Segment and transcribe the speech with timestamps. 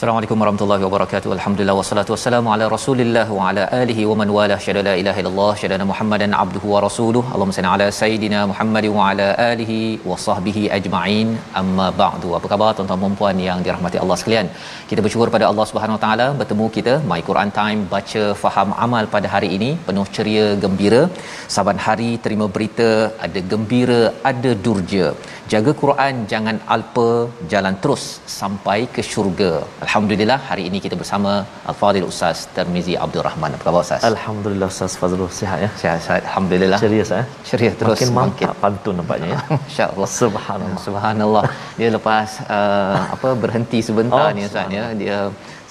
[0.00, 1.30] Assalamualaikum warahmatullahi wabarakatuh.
[1.34, 5.50] Alhamdulillah wassalatu wassalamu ala Rasulillah wa ala alihi wa man wala syada la ilaha illallah
[5.62, 7.22] syada Muhammadan abduhu wa rasuluh.
[7.32, 9.78] Allahumma salli ala sayidina Muhammad wa ala alihi
[10.10, 11.28] wa sahbihi ajma'in.
[11.62, 12.30] Amma ba'du.
[12.38, 14.48] Apa khabar tuan-tuan dan puan yang dirahmati Allah sekalian?
[14.92, 19.06] Kita bersyukur pada Allah Subhanahu wa taala bertemu kita My Quran Time baca faham amal
[19.16, 21.02] pada hari ini penuh ceria gembira.
[21.56, 22.88] Saban hari terima berita
[23.28, 24.00] ada gembira
[24.32, 25.08] ada durja.
[25.52, 27.06] Jaga Quran jangan alpa
[27.52, 28.02] jalan terus
[28.40, 29.48] sampai ke syurga.
[29.84, 31.32] Alhamdulillah hari ini kita bersama
[31.70, 33.56] Al-Fadhil Ustaz Termizi Abdul Rahman.
[33.56, 34.06] Apa khabar Ustaz?
[34.10, 35.70] Alhamdulillah Ustaz Fazrul sihat ya.
[35.82, 36.22] Sihat, sihat.
[36.28, 36.78] Alhamdulillah.
[36.84, 37.26] Ceria eh.
[37.48, 39.40] Ceria terus Makin mantap pantun nampaknya ya.
[39.56, 40.08] Masya-Allah.
[40.22, 40.80] Subhanallah.
[40.86, 41.44] Subhanallah.
[41.80, 42.28] Dia lepas
[42.58, 44.86] uh, apa berhenti sebentar Oh, ni Ustaz ya.
[45.02, 45.18] Dia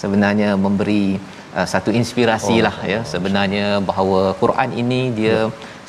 [0.04, 1.06] sebenarnya memberi
[1.56, 5.38] uh, satu inspirasi Oh, lah ya sebenarnya bahawa Quran ini dia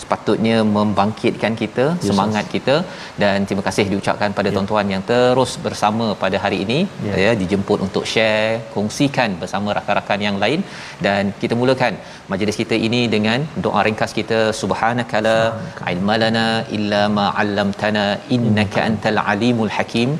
[0.02, 2.74] sepatutnya membangkitkan kita Yes, semangat kita.
[3.22, 6.78] Dan terima kasih diucapkan pada tuan-tuan yang terus bersama pada hari ini.
[7.08, 7.14] Ya.
[7.24, 10.62] ya dijemput untuk share kongsikan bersama rakan-rakan yang lain.
[11.06, 11.94] Dan kita mulakan
[12.32, 14.40] majlis kita ini dengan doa ringkas kita.
[14.62, 15.38] Subhanakala
[15.94, 16.46] ilmalana
[16.78, 18.06] illa ma 'allamtana
[18.36, 20.12] innaka antal alimul hakim.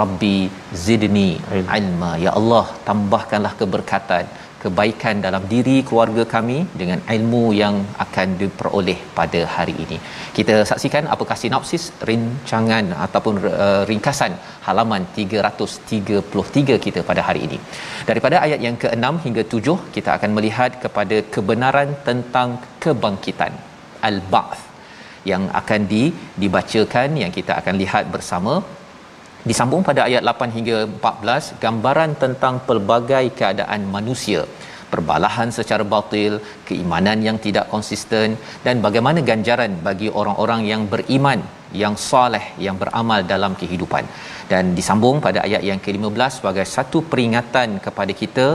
[0.00, 0.36] Rabbi
[0.84, 1.66] zidni Ilm.
[1.78, 2.12] ilma.
[2.24, 4.24] Ya Allah tambahkanlah keberkatan
[4.64, 9.98] kebaikan dalam diri keluarga kami dengan ilmu yang akan diperoleh pada hari ini.
[10.38, 14.34] Kita saksikan apakah sinopsis rincangan ataupun uh, ringkasan
[14.66, 17.58] halaman 333 kita pada hari ini.
[18.10, 22.50] Daripada ayat yang ke-6 hingga 7 kita akan melihat kepada kebenaran tentang
[22.84, 23.52] kebangkitan
[24.08, 24.62] al-ba'th
[25.30, 26.02] yang akan di,
[26.42, 28.54] dibacakan yang kita akan lihat bersama
[29.48, 34.42] disambung pada ayat 8 hingga 14 gambaran tentang pelbagai keadaan manusia.
[34.92, 36.32] Perbalahan secara batil
[36.68, 41.40] keimanan yang tidak konsisten dan bagaimana ganjaran bagi orang-orang yang beriman
[41.82, 44.04] yang soleh yang beramal dalam kehidupan.
[44.50, 48.46] Dan disambung pada ayat yang ke-15 sebagai satu peringatan kepada kita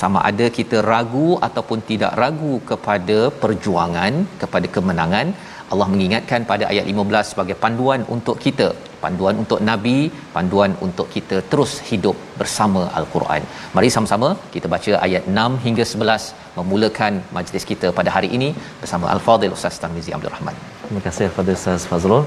[0.00, 4.12] sama ada kita ragu ataupun tidak ragu kepada perjuangan
[4.44, 5.28] kepada kemenangan.
[5.72, 8.70] Allah mengingatkan pada ayat 15 sebagai panduan untuk kita
[9.04, 9.96] panduan untuk nabi
[10.36, 13.42] panduan untuk kita terus hidup bersama al-Quran
[13.76, 18.50] mari sama-sama kita baca ayat 6 hingga 11 memulakan majlis kita pada hari ini
[18.82, 20.56] bersama al-Fadil Ustaz Tarmizi Abdul Rahman
[20.90, 22.22] Terima kasih kepada Ustaz Fazrul.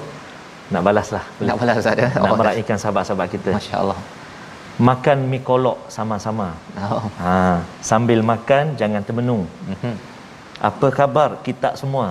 [0.74, 1.24] Nak balaslah.
[1.48, 3.50] nak balas Ustaz ya Nak meraihkan sahabat-sahabat kita.
[3.58, 4.00] masya-Allah
[4.90, 6.48] Makan mi kolok sama-sama.
[6.96, 7.04] oh.
[7.24, 7.34] Ha,
[7.90, 9.44] sambil makan jangan termenung.
[9.74, 9.94] mhm
[10.70, 12.06] Apa khabar kita semua?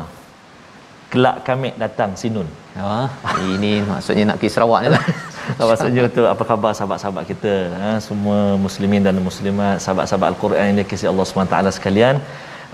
[1.12, 2.48] Kelak kami datang sinun.
[2.76, 3.08] Ah
[3.54, 5.04] ini maksudnya nak pergi Sarawak ni lah.
[5.70, 11.10] Maksudnya tu apa khabar sahabat-sahabat kita ha, semua muslimin dan muslimat sahabat-sahabat al-Quran yang dikasihi
[11.12, 12.16] Allah SWT sekalian.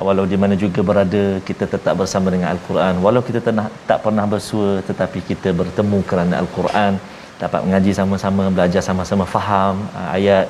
[0.07, 3.03] Walau di mana juga berada kita tetap bersama dengan al-Quran.
[3.05, 7.01] Walau kita tenah, tak pernah bersua tetapi kita bertemu kerana al-Quran.
[7.43, 10.47] Dapat mengaji sama-sama belajar sama-sama faham ha, ayat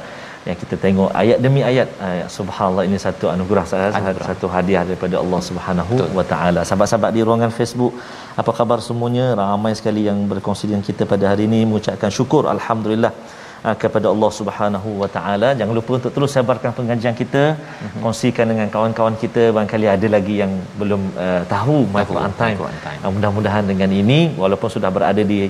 [0.48, 4.26] yang kita tengok ayat demi ayat ayat subhanallah ini satu anugerah saya Anugerah.
[4.28, 6.14] satu hadiah daripada Allah Subhanahu Betul.
[6.18, 7.92] wa taala sahabat-sahabat di ruangan Facebook
[8.40, 13.12] apa khabar semuanya ramai sekali yang berkongsi dengan kita pada hari ini mengucapkan syukur alhamdulillah
[13.66, 15.48] ah, kepada Allah Subhanahu wa taala.
[15.60, 17.44] Jangan lupa untuk terus sebarkan pengajian kita.
[17.58, 18.00] Mhm.
[18.04, 19.42] kongsikan dengan kawan-kawan kita.
[19.56, 22.56] Barangkali ada lagi yang belum uh, tahu My Quran Time.
[22.86, 23.00] Time.
[23.04, 25.40] Ah, mudah-mudahan dengan ini walaupun sudah berada di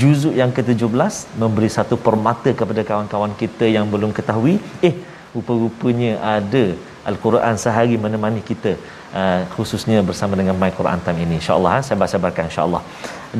[0.00, 4.56] juzuk yang ke-17 memberi satu permata kepada kawan-kawan kita yang belum ketahui
[4.88, 4.94] eh
[5.36, 6.64] rupa-rupanya ada
[7.10, 8.72] al-Quran sehari menemani kita
[9.20, 11.34] uh, khususnya bersama dengan My Quran Time ini.
[11.40, 11.80] Insyaallah ha?
[11.88, 12.82] sabar-sabarkan insyaallah.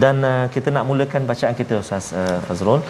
[0.03, 2.81] Dan uh, kita nak mulakan bacaan kita Ustaz uh, Fazrul.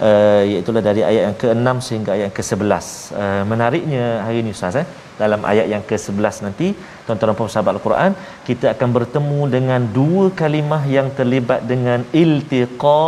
[0.00, 2.86] Uh, iaitu dari ayat yang ke-6 sehingga ayat yang ke-11
[3.22, 4.86] uh, menariknya hari ini Ustaz eh
[5.20, 6.68] dalam ayat yang ke-11 nanti
[7.04, 8.12] tuan-tuan dan puan sahabat Al-Quran
[8.48, 13.04] kita akan bertemu dengan dua kalimah yang terlibat dengan iltiqa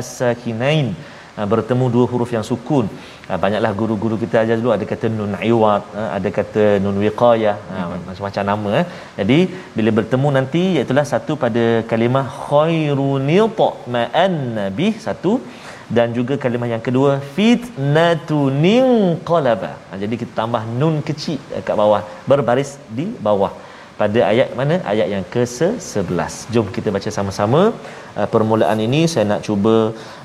[0.00, 0.88] as-sakinain.
[0.90, 1.11] uh,
[1.52, 2.86] bertemu dua huruf yang sukun.
[3.28, 4.72] Ha, banyaklah guru-guru kita ajar dulu.
[4.76, 8.86] Ada kata nun iwat ha, ada kata nun wiqayah ha, macam-macam nama eh.
[9.18, 9.38] jadi
[9.76, 13.50] bila bertemu nanti iaitu satu pada kalimah khairunil
[13.96, 15.34] ma'an nabi satu.
[15.96, 18.86] Dan juga kalimah yang kedua fitnatunin
[19.28, 21.36] qalaba jadi kita tambah nun kecil
[21.66, 22.00] kat bawah.
[22.30, 23.52] Berbaris di bawah
[24.00, 24.76] pada ayat mana?
[24.92, 27.62] Ayat yang ke-11 jom kita baca sama-sama.
[28.18, 29.74] Uh, permulaan ini saya nak cuba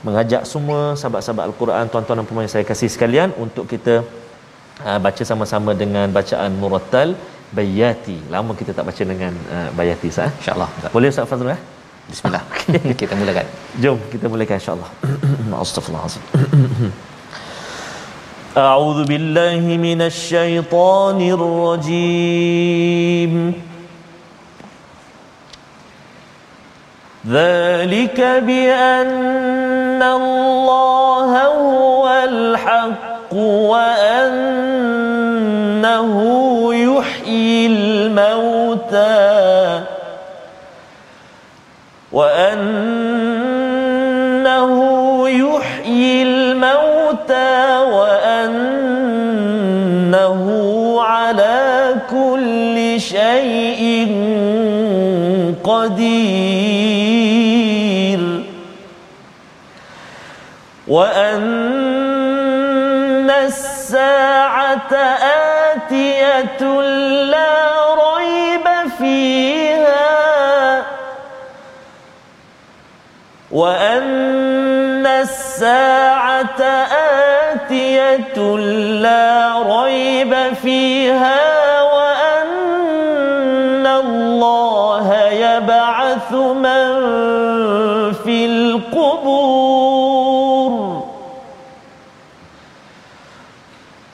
[0.07, 3.95] mengajak semua sahabat-sahabat al-Quran tuan-tuan dan puan saya kasih sekalian untuk kita
[4.87, 7.11] uh, baca sama-sama dengan bacaan murattal
[7.59, 8.17] bayati.
[8.35, 11.61] Lama kita tak baca dengan uh, bayati sah insyaallah boleh ustaz fazrul eh?
[12.11, 12.43] Bismillah.
[12.99, 13.45] Kita mulakan.
[13.83, 14.89] Jom kita mulakan insyaallah.
[15.63, 16.23] Astagfirullahalazim
[18.57, 21.21] أعوذ بالله من الشيطان
[21.85, 23.33] الرجيم.
[27.29, 33.33] ذلك بأن الله هو الحق
[33.73, 34.73] وأنه
[36.73, 39.17] يحيي الموتى
[42.11, 42.96] وأنه
[56.67, 57.07] قدير
[60.87, 61.69] وأن
[63.29, 64.93] الساعة
[65.73, 66.61] آتية
[67.31, 67.55] لا
[67.95, 68.67] ريب
[68.99, 70.83] فيها
[73.51, 76.61] وأن الساعة
[77.51, 78.37] آتية
[79.01, 80.33] لا ريب
[80.63, 81.46] فيها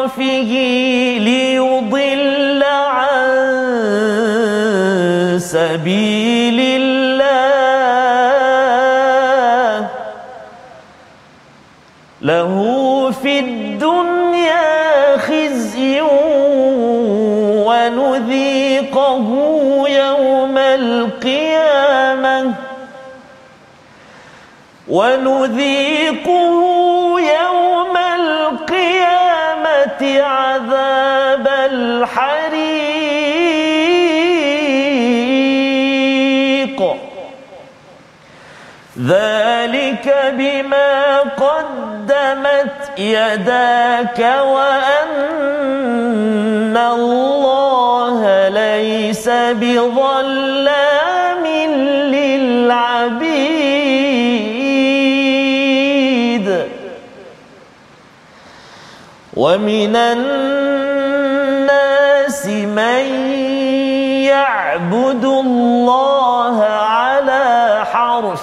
[0.00, 0.52] عطفه
[1.18, 3.28] ليضل عن
[5.38, 7.20] سبيل الله.
[12.22, 12.54] له
[13.22, 16.00] في الدنيا خزي
[17.68, 19.28] ونذيقه
[19.88, 22.54] يوم القيامة.
[24.88, 26.69] ونذيقه
[30.02, 32.80] عذاب الحريق.
[39.06, 45.20] ذلك بما قدمت يداك وأن
[46.76, 50.99] الله ليس بظلام.
[59.40, 61.40] ومن الناس
[62.46, 63.04] من
[64.28, 68.42] يعبد الله على حرف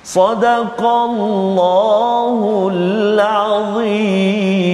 [0.03, 4.68] صدق الله العظيم.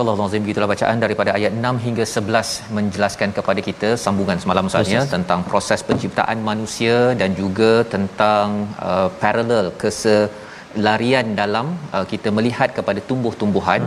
[0.00, 5.02] Astagfirullahalazim gitulah bacaan daripada ayat 6 hingga 11 menjelaskan kepada kita sambungan semalam Ustaz ya
[5.14, 8.48] tentang proses penciptaan manusia dan juga tentang
[8.90, 10.16] uh, paralel kese
[10.86, 11.66] larian dalam
[11.96, 13.84] uh, kita melihat kepada tumbuh-tumbuhan.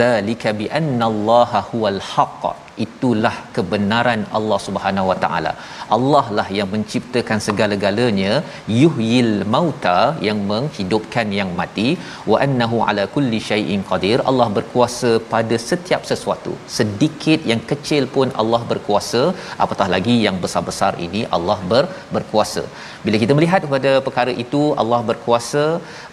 [0.00, 2.44] Zalika bi annallaha huwal haqq
[2.84, 5.52] itulah kebenaran Allah Subhanahu Wa Taala.
[5.96, 8.32] Allah lah yang menciptakan segala-galanya,
[8.80, 11.88] yuhyil mauta yang menghidupkan yang mati,
[12.32, 14.18] wa annahu ala kulli syai'in qadir.
[14.32, 16.54] Allah berkuasa pada setiap sesuatu.
[16.78, 19.22] Sedikit yang kecil pun Allah berkuasa,
[19.64, 21.84] apatah lagi yang besar-besar ini Allah ber,
[22.16, 22.64] berkuasa.
[23.04, 25.64] Bila kita melihat kepada perkara itu, Allah berkuasa,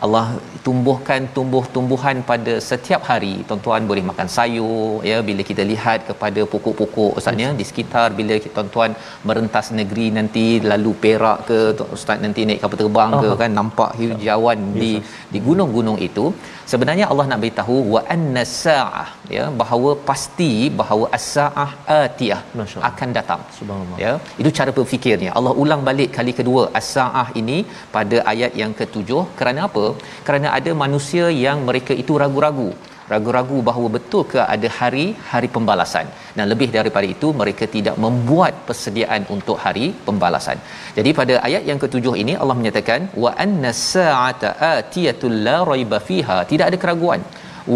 [0.05, 0.25] Allah
[0.65, 3.33] tumbuhkan tumbuh-tumbuhan pada setiap hari.
[3.47, 8.35] Tuan-tuan boleh makan sayur, ya bila kita lihat kepada pokok-pokok ustaz ya di sekitar bila
[8.55, 8.91] tuan-tuan
[9.27, 11.59] merentas negeri nanti lalu Perak ke
[11.97, 14.91] ustaz nanti naik kapal terbang ke kan nampak hijauan di
[15.33, 16.25] di gunung-gunung itu
[16.71, 21.69] sebenarnya Allah nak beritahu wa anna saah ya bahawa pasti bahawa as-saah
[22.01, 22.41] atiyah
[22.89, 23.41] akan datang.
[23.59, 23.97] Subhanallah.
[24.03, 25.31] Ya itu cara berfikirnya.
[25.37, 27.57] Allah ulang balik kali kedua as-saah ini
[27.95, 29.23] pada ayat yang ketujuh.
[29.39, 29.85] Kerana apa?
[30.27, 32.69] Kerana ada manusia yang mereka itu ragu-ragu
[33.11, 38.53] ragu-ragu bahawa betul ke ada hari hari pembalasan dan lebih daripada itu mereka tidak membuat
[38.67, 40.59] persediaan untuk hari pembalasan.
[40.97, 46.37] Jadi pada ayat yang ketujuh ini Allah menyatakan wa anna sa'ata atiyatul la raiba fiha
[46.51, 47.21] tidak ada keraguan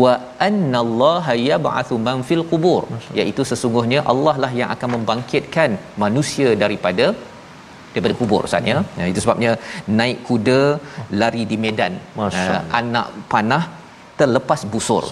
[0.02, 0.14] wa
[0.48, 2.84] anna Allah yab'athu man fil qubur
[3.20, 5.72] iaitu sesungguhnya Allah lah yang akan membangkitkan
[6.04, 7.08] manusia daripada
[7.94, 8.78] daripada kubur Ustaz ya.
[8.80, 9.12] Hmm.
[9.12, 9.52] Itu sebabnya
[10.00, 10.62] naik kuda
[11.22, 11.94] lari di medan.
[12.18, 13.64] Uh, anak panah
[14.22, 15.04] terlepas busur.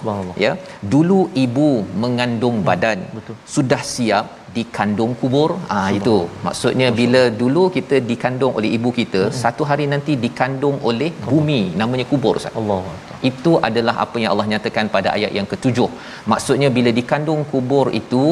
[0.44, 0.52] Ya.
[0.94, 1.70] Dulu ibu
[2.02, 2.98] mengandung badan.
[3.16, 3.34] Betul.
[3.54, 4.26] sudah siap
[4.56, 5.50] dikandung kubur.
[5.76, 6.16] Ah itu.
[6.46, 9.36] Maksudnya bila dulu kita dikandung oleh ibu kita hmm.
[9.42, 12.58] satu hari nanti dikandung oleh bumi namanya kubur Ustaz.
[12.62, 12.82] Allah
[13.28, 15.88] itu adalah apa yang Allah nyatakan pada ayat yang ketujuh.
[16.32, 18.24] Maksudnya bila dikandung kubur itu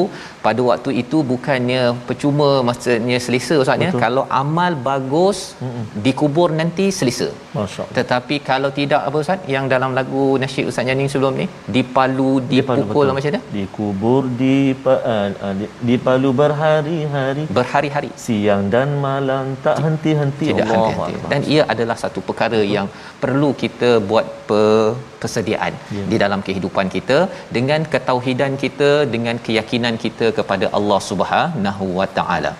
[0.45, 3.91] pada waktu itu bukannya percuma maksudnya selesa Ustaz ya?
[4.05, 5.83] Kalau amal bagus hmm.
[6.05, 7.29] dikubur nanti selesa.
[7.57, 7.95] Masyaallah.
[7.97, 11.47] Tetapi kalau tidak apa Ustaz yang dalam lagu nasyid Ustaz nyanyi sebelum ni
[11.77, 13.41] dipalu dipukul di macam mana?
[13.57, 14.55] Dikubur di
[14.93, 21.29] uh, uh, di, di Palu berhari-hari berhari-hari siang dan malam tak henti-henti Allah henti-henti.
[21.31, 22.73] dan ia adalah satu perkara Betul.
[22.75, 22.87] yang
[23.23, 26.05] perlu kita buat pe- persediaan ya.
[26.11, 27.17] di dalam kehidupan kita
[27.57, 32.53] dengan ketauhidan kita dengan keyakinan kita kepada Allah Subhanahu wa taala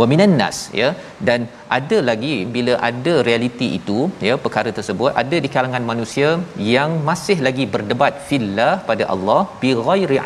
[0.00, 0.88] wa minan nas ya
[1.28, 1.40] dan
[1.78, 6.30] ada lagi bila ada realiti itu ya perkara tersebut ada di kalangan manusia
[6.74, 10.20] yang masih lagi berdebat fillah pada Allah bi ghairi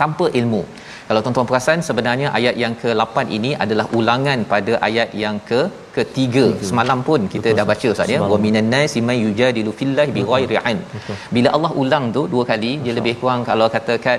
[0.00, 0.62] tanpa ilmu
[1.12, 5.58] kalau tuan-tuan perasan sebenarnya ayat yang ke-8 ini adalah ulangan pada ayat yang ke
[5.96, 6.44] ketiga.
[6.68, 7.58] Semalam pun kita Betul.
[7.58, 8.20] dah baca ustaz ya.
[8.30, 10.78] Wa minan nasi may yujadilu fillahi bighairi an
[11.36, 12.84] bila Allah ulang tu dua kali Betul.
[12.84, 14.18] dia lebih kurang kalau katakan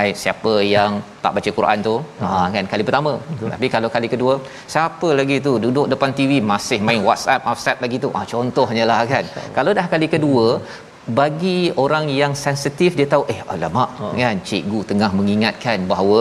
[0.00, 0.92] ai siapa yang
[1.24, 1.94] tak baca Quran tu?
[2.22, 3.12] Ha kan kali pertama.
[3.30, 3.50] Betul.
[3.54, 4.34] tapi kalau kali kedua
[4.74, 8.10] siapa lagi tu duduk depan TV masih main WhatsApp WhatsApp lagi tu?
[8.20, 9.24] Ah contohnya lah kan.
[9.58, 10.46] Kalau dah kali kedua
[11.20, 14.12] bagi orang yang sensitif dia tahu eh alamak oh.
[14.18, 16.20] kan cikgu tengah mengingatkan bahawa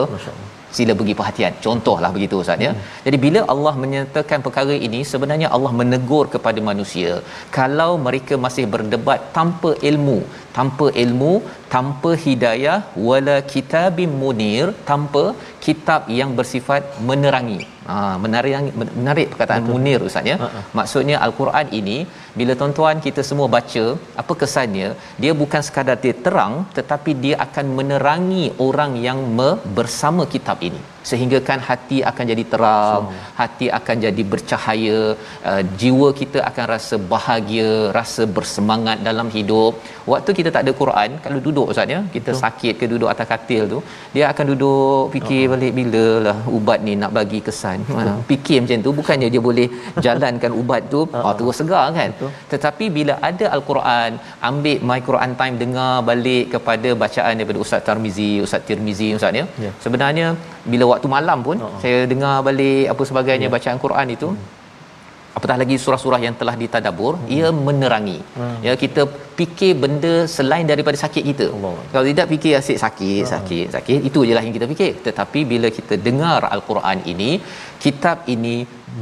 [0.75, 2.83] sila bagi perhatian contohlah begitu ustaz ya hmm.
[3.05, 7.11] jadi bila Allah menyatakan perkara ini sebenarnya Allah menegur kepada manusia
[7.57, 10.19] kalau mereka masih berdebat tanpa ilmu
[10.57, 11.33] tanpa ilmu
[11.73, 12.79] tanpa hidayah
[13.09, 15.23] wala kitabim munir tanpa
[15.65, 19.73] kitab yang bersifat menerangi ha menarik menarik perkataan Betul.
[19.73, 20.63] munir ustaz ya uh-huh.
[20.79, 21.97] maksudnya al-Quran ini
[22.39, 23.85] bila tuan-tuan kita semua baca
[24.21, 24.89] apa kesannya
[25.23, 30.81] dia bukan sekadar dia terang tetapi dia akan menerangi orang yang me- bersama kitab ini
[31.09, 33.13] sehingga kan hati akan jadi terang so.
[33.39, 34.99] hati akan jadi bercahaya
[35.51, 39.73] uh, jiwa kita akan rasa bahagia rasa bersemangat dalam hidup
[40.13, 42.39] waktu kita tak ada Quran kalau duduk ustaz ya kita so.
[42.43, 43.79] sakit ke duduk atas katil tu
[44.15, 45.51] dia akan duduk fikir uh-huh.
[45.53, 49.67] balik bilalah ubat ni nak bagi kesan uh, fikir macam tu bukannya dia boleh
[50.05, 51.25] jalankan ubat tu uh-huh.
[51.27, 52.31] oh, terus segar kan Betul.
[52.53, 54.11] tetapi bila ada al-Quran
[54.51, 59.45] ambil my Quran time dengar balik kepada bacaan daripada ustaz Tarmizi ustaz Tirmizi ustaz ya
[59.65, 59.75] yeah.
[59.85, 60.27] sebenarnya
[60.71, 61.79] bila waktu malam pun uh-huh.
[61.83, 63.55] saya dengar balik apa sebagainya yeah.
[63.57, 64.60] bacaan Quran itu hmm.
[65.37, 67.27] Apatah lagi surah-surah yang telah ditadabbur hmm.
[67.35, 68.19] ia menerangi.
[68.39, 68.57] Hmm.
[68.67, 69.03] ya kita
[69.39, 71.47] fikir benda selain daripada sakit kita.
[71.57, 71.75] Allah.
[71.93, 74.91] kalau tidak fikir asyik sakit sakit sakit itu jelah yang kita fikir.
[75.07, 77.31] Tetapi bila kita dengar al-Quran ini
[77.85, 78.55] kitab ini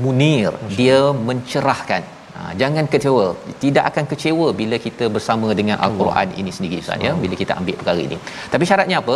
[0.03, 0.53] munir.
[0.79, 3.25] Dia mencerahkan Ha, jangan kecewa.
[3.63, 7.75] Tidak akan kecewa bila kita bersama dengan Al-Quran ini sendiri Ustaz ya, bila kita ambil
[7.79, 8.17] perkara ini.
[8.53, 9.15] Tapi syaratnya apa?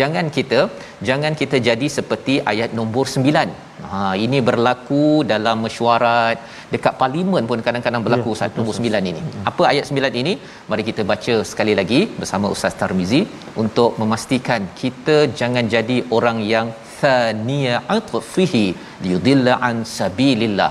[0.00, 0.60] Jangan kita
[1.08, 3.46] jangan kita jadi seperti ayat nombor 9.
[3.92, 6.38] Ha, ini berlaku dalam mesyuarat
[6.74, 10.32] dekat parlimen pun kadang-kadang berlaku Ya, satu nombor 9 ini apa ayat 9 ini
[10.70, 13.20] mari kita baca sekali lagi bersama Ustaz Tarmizi
[13.62, 16.68] untuk memastikan kita jangan jadi orang yang
[17.00, 18.64] thaniya atfihi
[19.04, 20.70] liyudilla an sabilillah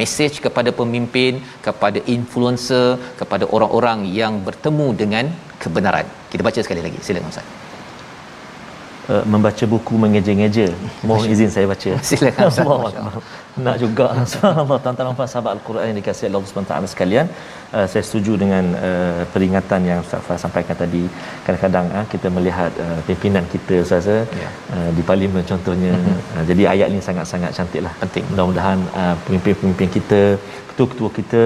[0.00, 5.24] mesej kepada pemimpin kepada influencer kepada orang-orang yang bertemu dengan
[5.62, 6.06] kebenaran.
[6.32, 6.98] Kita baca sekali lagi.
[7.00, 7.63] Silakan ustaz
[9.12, 10.66] uh, membaca buku mengeja-ngeja.
[11.08, 11.90] Mohon izin saya baca.
[12.08, 12.66] Silakan, Ustaz.
[12.66, 12.92] Allah.
[13.66, 17.26] Nak juga subhanallah tuan-tuan dan puan sahabat al-Quran yang dikasihi Allah Subhanahu taala sekalian.
[17.74, 21.04] Uh, saya setuju dengan uh, peringatan yang Ustaz Fah sampaikan tadi.
[21.46, 24.48] Kadang-kadang uh, kita melihat uh, pimpinan kita Ustaz Ya.
[24.74, 25.92] uh, di parlimen contohnya.
[26.36, 27.94] Uh, jadi ayat ini sangat-sangat cantiklah.
[28.02, 28.24] Penting.
[28.32, 30.22] Mudah-mudahan uh, pemimpin-pemimpin kita,
[30.72, 31.40] ketua-ketua kita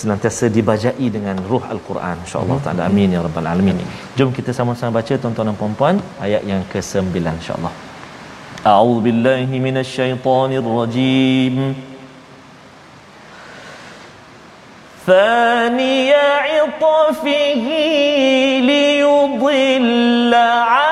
[0.00, 3.78] senantiasa dibajai dengan ruh al-Quran insya-Allah taala amin ya rabbal alamin.
[4.18, 7.74] Jom kita sama-sama baca tuan-tuan dan puan-puan ayat yang ke-9 insya-Allah.
[8.72, 11.56] A'udzu billahi minasyaitonir rajim.
[15.10, 17.64] ثاني عطفه
[18.70, 20.83] ليضل عن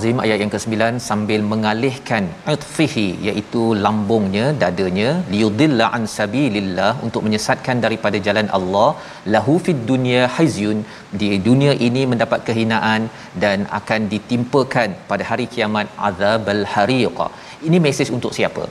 [0.00, 0.76] Al-Azim ayat yang ke-9
[1.06, 8.88] sambil mengalihkan utfihi iaitu lambungnya dadanya liyudilla an sabilillah untuk menyesatkan daripada jalan Allah.
[9.34, 10.78] Lahu fid dunya hizyun
[11.22, 13.10] di dunia ini mendapat kehinaan
[13.44, 17.20] dan akan ditimpakan pada hari kiamat azabal hariq.
[17.68, 18.64] Ini mesej untuk siapa?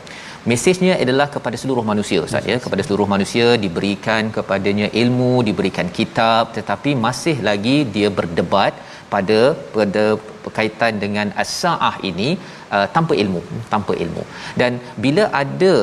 [0.51, 2.57] Mesejnya adalah kepada seluruh manusia Ustaz ya.
[2.65, 8.73] Kepada seluruh manusia diberikan kepadanya ilmu diberikan kitab tetapi masih lagi dia berdebat
[9.13, 9.39] pada
[9.77, 10.03] pada
[10.49, 12.29] berkaitan dengan as-saah ini
[12.75, 13.41] uh, tanpa ilmu
[13.73, 14.23] tanpa ilmu.
[14.61, 15.73] Dan bila ada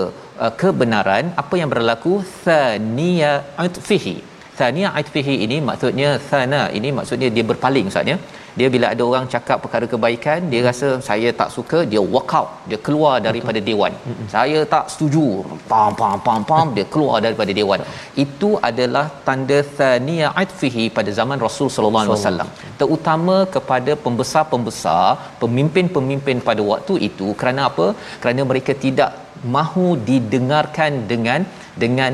[0.44, 2.14] uh, kebenaran apa yang berlaku?
[2.44, 3.32] Thaniya
[3.66, 4.16] atfihi
[4.58, 8.18] thaniya atfihi ini maksudnya thana ini maksudnya dia berpaling ustaz ya.
[8.58, 12.48] Dia bila ada orang cakap perkara kebaikan dia rasa saya tak suka dia walk out
[12.70, 13.92] dia keluar daripada dewan.
[14.34, 15.24] Saya tak setuju.
[15.72, 17.82] Pam pam pam pam dia keluar daripada dewan.
[18.24, 22.48] Itu adalah tanda thaniya atfihi pada zaman Rasul sallallahu alaihi wasallam.
[22.80, 25.04] Terutama kepada pembesar-pembesar
[25.44, 27.28] pemimpin-pemimpin pada waktu itu.
[27.42, 27.88] Kerana apa?
[28.24, 29.12] Kerana mereka tidak
[29.56, 31.40] mahu didengarkan dengan
[31.84, 32.12] dengan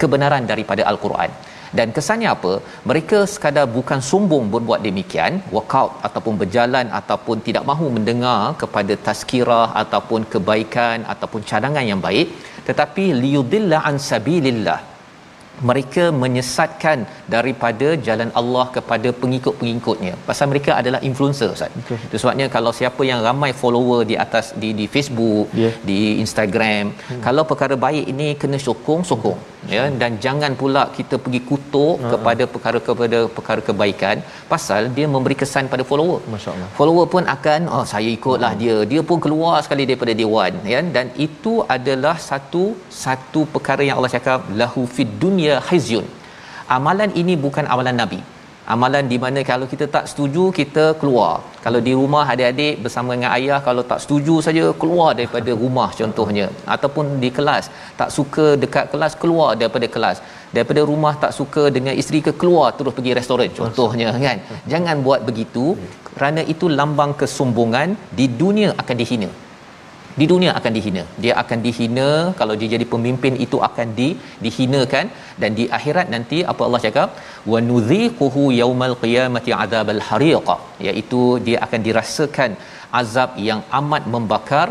[0.00, 1.30] kebenaran daripada al-Quran
[1.78, 2.52] dan kesannya apa
[2.90, 9.68] mereka sekadar bukan sombong berbuat demikian walkout ataupun berjalan ataupun tidak mahu mendengar kepada tazkirah
[9.84, 12.28] ataupun kebaikan ataupun cadangan yang baik
[12.68, 14.80] tetapi liyudilla an sabilillah
[15.68, 16.98] mereka menyesatkan
[17.34, 21.72] daripada jalan Allah kepada pengikut-pengikutnya pasal mereka adalah influencer Ustaz.
[22.06, 25.70] Itu sebabnya kalau siapa yang ramai follower di atas di di Facebook, Ya.
[25.90, 27.22] di Instagram, hmm.
[27.26, 29.38] kalau perkara baik ini kena sokong, sokong
[29.74, 32.10] ya dan jangan pula kita pergi kutuk uh-huh.
[32.12, 34.16] kepada perkara kepada perkara kebaikan
[34.52, 36.20] pasal dia memberi kesan pada follower.
[36.34, 36.68] Masya-Allah.
[36.78, 38.62] Follower pun akan oh saya ikutlah Hmm.
[38.62, 38.76] dia.
[38.92, 42.64] Dia pun keluar sekali daripada dewan ya dan itu adalah satu
[43.04, 46.06] satu perkara yang Allah cakap lahu fid dunya khizyun.
[46.76, 48.20] Amalan ini bukan amalan nabi.
[48.74, 51.34] Amalan di mana kalau kita tak setuju kita keluar.
[51.64, 56.46] Kalau di rumah adik-adik bersama dengan ayah kalau tak setuju saja keluar daripada rumah contohnya
[56.74, 57.64] ataupun di kelas
[58.00, 60.18] tak suka dekat kelas keluar daripada kelas.
[60.56, 64.38] Daripada rumah tak suka dengan isteri ke keluar terus pergi restoran contohnya kan.
[64.74, 65.66] Jangan buat begitu
[66.18, 69.30] kerana itu lambang kesombongan di dunia akan dihina
[70.20, 71.02] di dunia akan dihina.
[71.22, 74.08] Dia akan dihina kalau dia jadi pemimpin itu akan di
[74.44, 75.06] dihinakan.
[75.42, 77.08] Dan di akhirat nanti apa Allah cakap?
[77.52, 80.48] Wa nudhiquhu yaumal qiyamati adzabal hariq
[80.86, 82.52] iaitu dia akan dirasakan
[83.00, 84.68] azab yang amat membakar.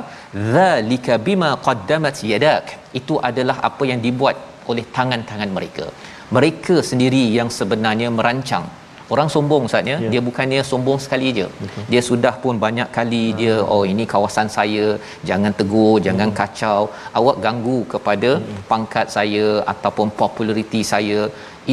[0.55, 2.65] Zalika bima qaddamat yadak.
[3.01, 4.38] Itu adalah apa yang dibuat
[4.71, 5.88] oleh tangan-tangan mereka.
[6.36, 8.65] Mereka sendiri yang sebenarnya merancang
[9.13, 10.09] Orang sombong Ustaznya, Ya.
[10.13, 11.47] dia bukannya sombong sekali je.
[11.91, 14.85] Dia sudah pun banyak kali dia oh ini kawasan saya,
[15.29, 16.81] jangan tegur, jangan kacau.
[17.19, 18.31] Awak ganggu kepada
[18.71, 21.21] pangkat saya ataupun populariti saya.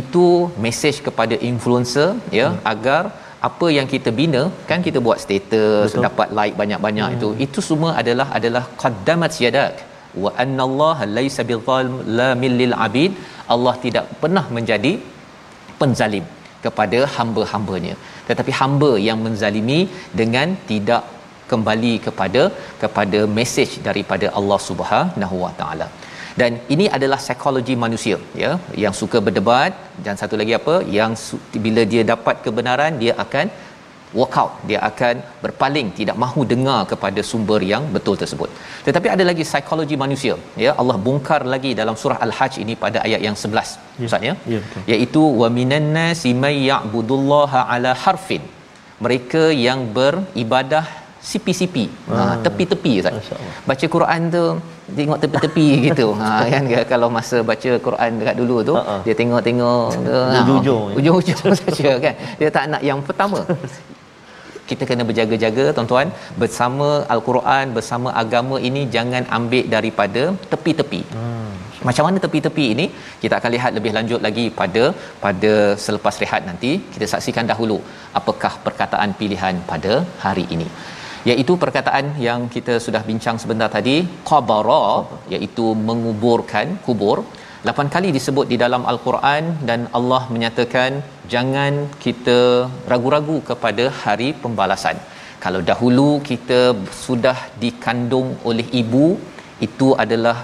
[0.03, 0.27] Itu
[0.65, 3.03] mesej kepada influencer ya agar
[3.49, 6.05] apa yang kita bina kan kita buat status Betul.
[6.07, 9.73] dapat like banyak-banyak itu itu semua adalah adalah qaddamat yadak
[10.25, 13.13] wa anna Allah laisa bidzallamil lil abid
[13.55, 14.93] Allah tidak pernah menjadi
[15.81, 16.25] penzalim
[16.67, 17.95] kepada hamba-hambanya.
[18.29, 19.81] Tetapi hamba yang menzalimi
[20.21, 21.03] dengan tidak
[21.51, 22.43] kembali kepada
[22.83, 25.89] kepada mesej daripada Allah Subhanahu Wa Taala.
[26.41, 28.53] Dan ini adalah psikologi manusia ya
[28.85, 29.73] yang suka berdebat.
[30.05, 30.77] Dan satu lagi apa?
[30.99, 33.47] Yang su- bila dia dapat kebenaran dia akan
[34.19, 38.49] walk out dia akan berpaling tidak mahu dengar kepada sumber yang betul tersebut.
[38.87, 40.35] Tetapi ada lagi psikologi manusia.
[40.65, 43.71] Ya Allah bongkar lagi dalam surah al-hajj ini pada ayat yang 11
[44.03, 44.07] Ya.
[44.09, 44.35] ustaz ya?
[44.53, 44.83] Ya, betul.
[44.93, 48.43] iaitu wa minan nasi may ya'budullaha ala harfin.
[49.05, 50.85] Mereka yang beribadah
[51.31, 51.85] sipi-sipi.
[52.13, 53.27] Ha, tepi-tepi ustaz.
[53.69, 54.45] baca Quran tu
[54.99, 56.07] tengok tepi-tepi gitu.
[56.21, 56.65] Ha kan?
[56.93, 58.95] Kalau masa baca Quran dekat dulu tu ha.
[59.07, 62.15] dia tengok-tengok tu ha, Ujung-ujung ujung-ujung saja kan?
[62.41, 63.39] Dia tak nak yang pertama
[64.71, 66.09] kita kena berjaga-jaga tuan-tuan.
[66.43, 71.03] Bersama al-Quran bersama agama ini jangan ambil daripada tepi-tepi.
[71.17, 71.51] Hmm.
[71.87, 72.85] macam mana tepi-tepi ini?
[73.23, 74.83] Kita akan lihat lebih lanjut lagi pada
[75.25, 75.53] pada
[75.85, 76.73] selepas rehat nanti.
[76.95, 77.79] Kita saksikan dahulu
[78.21, 79.95] apakah perkataan pilihan pada
[80.25, 80.69] hari ini.
[81.31, 83.97] Iaitu perkataan yang kita sudah bincang sebentar tadi
[84.31, 84.87] qabara
[85.35, 87.19] iaitu menguburkan kubur
[87.69, 90.93] lapan kali disebut di dalam al-Quran dan Allah menyatakan
[91.33, 92.39] jangan kita
[92.93, 94.97] ragu-ragu kepada hari pembalasan.
[95.45, 96.61] Kalau dahulu kita
[97.05, 99.07] sudah dikandung oleh ibu
[99.67, 100.37] itu adalah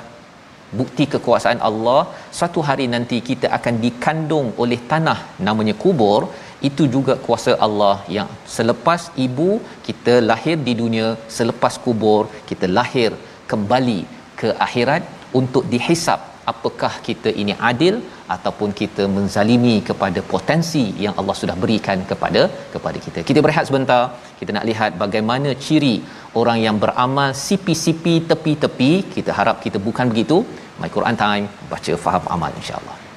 [0.78, 2.00] bukti kekuasaan Allah.
[2.40, 6.20] Satu hari nanti kita akan dikandung oleh tanah namanya kubur.
[6.68, 9.50] Itu juga kuasa Allah yang selepas ibu
[9.88, 11.08] kita lahir di dunia.
[11.38, 13.10] Selepas kubur kita lahir
[13.52, 14.00] kembali
[14.40, 15.02] ke akhirat
[15.40, 16.20] untuk dihisap
[16.52, 17.94] apakah kita ini adil
[18.36, 22.42] ataupun kita menzalimi kepada potensi yang Allah sudah berikan kepada
[22.74, 23.20] kepada kita.
[23.30, 24.02] Kita berehat sebentar.
[24.38, 25.96] Kita nak lihat bagaimana ciri
[26.40, 28.92] orang yang beramal sipi-sipi tepi-tepi.
[29.16, 30.38] Kita harap kita bukan begitu.
[30.80, 33.07] My Quran Time baca faham amal insya-Allah.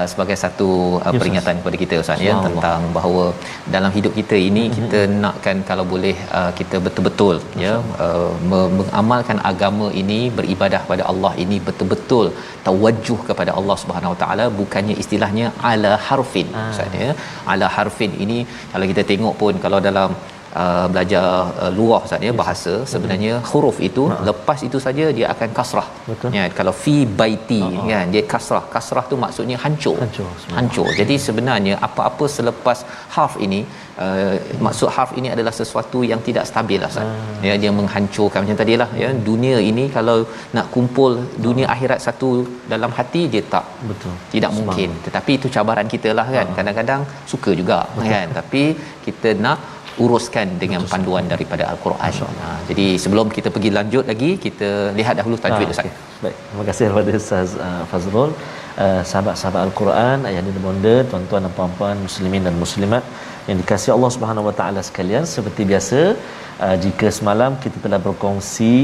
[0.00, 0.68] Uh, sebagai satu
[1.04, 3.24] uh, Ya, peringatan kepada kita Ustaz ya tentang bahawa
[3.74, 7.72] dalam hidup kita ini kita nakkan kalau boleh uh, kita betul-betul ya
[8.06, 12.26] uh, me- mengamalkan agama ini beribadah pada Allah ini betul-betul
[12.68, 17.10] tawajjuh kepada Allah Subhanahu Wa Taala bukannya istilahnya ala harfin Ustaz ya.
[17.54, 18.38] Ala harfin ini
[18.74, 20.10] kalau kita tengok pun kalau dalam
[20.50, 21.26] Uh, belajar
[21.62, 25.88] uh, luar Ustaz ya bahasa sebenarnya huruf itu lepas itu saja dia akan kasrah.
[26.08, 26.34] Betul.
[26.36, 27.60] ya kalau fi baiti
[27.90, 28.64] kan dia kasrah.
[28.72, 29.94] Kasrah tu maksudnya hancur.
[30.02, 30.56] Hancur, sebenarnya.
[30.58, 30.88] hancur.
[31.00, 32.78] Jadi sebenarnya apa-apa selepas
[33.14, 33.60] harf ini
[34.04, 34.34] uh,
[34.66, 37.08] maksud harf ini adalah sesuatu yang tidak stabil lah Ustaz.
[37.48, 39.10] ya dia menghancurkan macam tadilah ya.
[39.30, 40.18] Dunia ini kalau
[40.58, 41.14] nak kumpul
[41.46, 42.30] dunia akhirat satu
[42.74, 43.66] dalam hati dia tak.
[43.90, 44.14] Betul.
[44.34, 44.90] tidak mungkin.
[45.06, 46.48] Tetapi itu cabaran kita lah kan.
[46.58, 47.02] Kadang-kadang
[47.34, 47.80] suka juga
[48.12, 48.26] kan.
[48.40, 48.64] Tapi
[49.06, 49.58] kita nak
[50.04, 52.12] uruskan dengan panduan daripada al-Quran.
[52.42, 55.86] Ha, jadi sebelum kita pergi lanjut lagi kita lihat dahulu tajwid Ah, Ustaz.
[55.86, 55.92] okey.
[56.24, 58.30] Baik, terima kasih kepada Ustaz uh, Fazrul.
[58.84, 63.02] Uh, sahabat-sahabat Al-Quran, ayah dan bonda, tuan-tuan dan puan-puan muslimin dan muslimat
[63.48, 66.00] yang dikasihi Allah Subhanahu Wa Taala sekalian, seperti biasa
[66.64, 68.74] uh, jika semalam kita telah berkongsi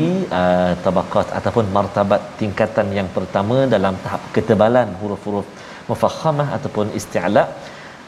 [0.41, 5.47] uh, tabakat ataupun martabat tingkatan yang pertama dalam tahap ketebalan huruf-huruf
[5.91, 7.45] mufakhamah ataupun isti'la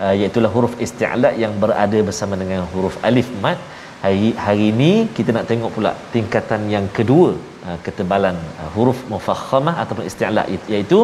[0.05, 3.59] uh, iaitu huruf isti'la yang berada bersama dengan huruf alif mad.
[4.03, 7.31] Hari hari ini kita nak tengok pula tingkatan yang kedua
[7.67, 11.01] uh, ketebalan uh, huruf mufakhamah ataupun isti'la it- iaitu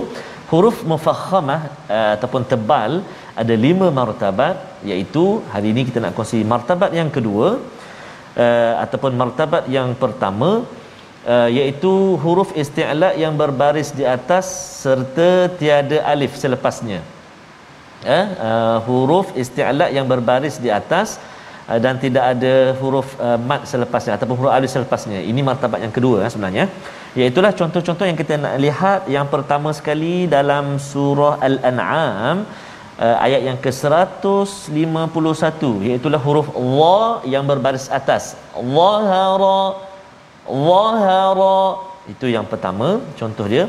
[0.50, 1.60] huruf mufakhamah
[2.14, 2.92] ataupun tebal
[3.42, 4.56] ada lima martabat
[4.90, 7.48] iaitu hari ini kita nak kongsi martabat yang kedua
[8.84, 10.50] ataupun martabat yang pertama
[11.56, 11.92] iaitu
[12.24, 14.46] huruf isti'la yang berbaris di atas
[14.84, 15.30] serta
[15.60, 17.00] tiada alif selepasnya
[18.06, 21.08] uh, uh, huruf isti'la yang berbaris di atas
[21.68, 25.18] uh, dan tidak ada huruf uh, mat selepasnya ataupun huruf alif selepasnya.
[25.30, 26.66] Ini martabat yang kedua uh, sebenarnya.
[27.18, 29.00] Iaitulah contoh-contoh yang kita nak lihat.
[29.16, 32.36] Yang pertama sekali dalam surah Al-An'am
[32.98, 38.36] uh, ayat yang ke-151 iaitulah huruf wa yang berbaris atas.
[38.76, 39.94] Wahara
[40.48, 41.58] wahara.
[42.04, 43.64] Itu yang pertama contoh dia.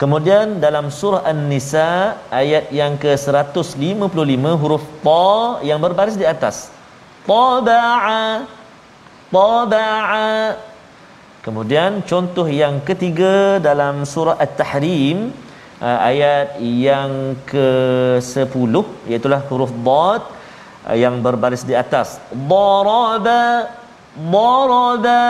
[0.00, 6.72] Kemudian dalam surah An-Nisa ayat yang ke-155 huruf ta yang berbaris di atas.
[7.28, 8.48] Taba'a
[9.28, 10.56] taba'a
[11.44, 15.36] Kemudian contoh yang ketiga dalam surah At-Tahrim
[15.84, 18.72] uh, ayat yang ke-10
[19.04, 20.22] iaitu huruf dad
[20.88, 22.16] uh, yang berbaris di atas.
[22.32, 23.68] Daraba
[24.16, 25.28] daraba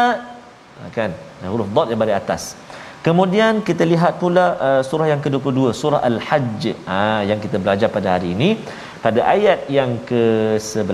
[0.94, 1.11] kan
[1.42, 2.60] huruf dad yang berada di atas.
[3.01, 6.63] Kemudian kita lihat pula uh, surah yang ke-22 surah Al-Hajj.
[6.85, 8.61] Uh, yang kita belajar pada hari ini.
[9.05, 10.93] Pada ayat yang ke-11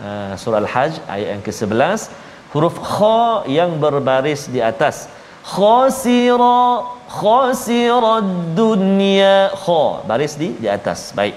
[0.00, 2.08] uh, surah Al-Hajj ayat yang ke-11
[2.56, 5.12] huruf kha yang berbaris di atas.
[5.44, 6.88] Khasira
[7.20, 8.14] khasira
[8.56, 9.82] dunya kha.
[10.08, 11.12] Baris di di atas.
[11.12, 11.36] Baik.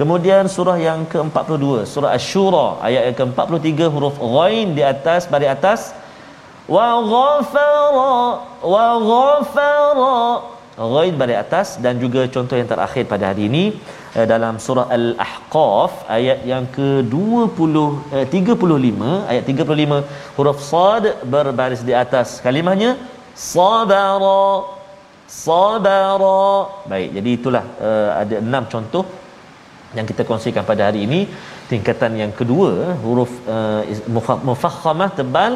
[0.00, 5.80] Kemudian surah yang ke-42 surah asy-syura ayat yang ke-43 huruf ghain di atas baris atas
[6.76, 8.14] wa ghafara
[8.72, 10.16] wa ghafara
[10.94, 13.64] ghain baris atas dan juga contoh yang terakhir pada hari ini
[14.18, 17.76] eh, dalam surah Al-Ahqaf ayat yang ke-20
[18.16, 22.40] eh, 35 ayat 35 huruf sad berbaris di atas.
[22.46, 22.90] Kalimahnya
[23.34, 24.44] sabara
[25.30, 26.42] sabara.
[26.90, 29.04] Baik jadi itulah uh, ada enam contoh
[29.96, 31.20] yang kita kongsikan pada hari ini.
[31.70, 33.82] Tingkatan yang kedua huruf uh,
[34.48, 35.54] mufakhamah tebal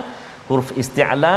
[0.49, 1.37] huruf isti'la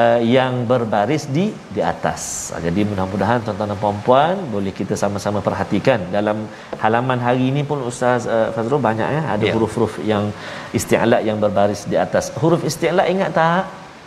[0.00, 2.22] uh, yang berbaris di di atas.
[2.54, 6.38] Uh, jadi mudah-mudahan tuan-tuan dan puan-puan boleh kita sama-sama perhatikan dalam
[6.84, 9.54] halaman hari ini pun Ustaz uh, Fazrul banyak ya ada yeah.
[9.56, 10.26] huruf-huruf yang
[10.78, 12.32] isti'la yang berbaris di atas.
[12.42, 13.64] Huruf isti'la ingat tak?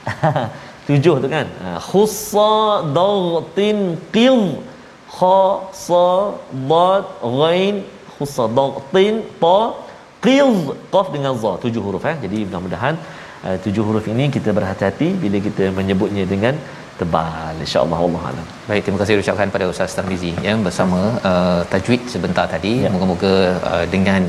[0.88, 1.48] Tujuh tu kan?
[1.68, 2.54] Uh, khussa
[2.98, 3.80] dagtin
[4.16, 4.42] qil
[5.18, 5.40] kha
[5.86, 6.08] sa
[6.72, 7.06] dad
[7.40, 7.76] ghain
[8.16, 9.60] khussa dagtin ta
[10.26, 10.52] qil
[10.94, 12.16] qaf dengan za tujuh huruf eh.
[12.24, 12.96] Jadi mudah-mudahan
[13.48, 16.56] uh, tujuh huruf ini kita berhati-hati bila kita menyebutnya dengan
[17.00, 18.46] tebal insyaallah Allah alam.
[18.70, 21.00] Baik terima kasih ucapkan pada Ustaz Tarmizi ya bersama
[21.32, 22.92] uh, tajwid sebentar tadi ya.
[22.94, 23.34] moga-moga
[23.72, 24.22] uh, dengan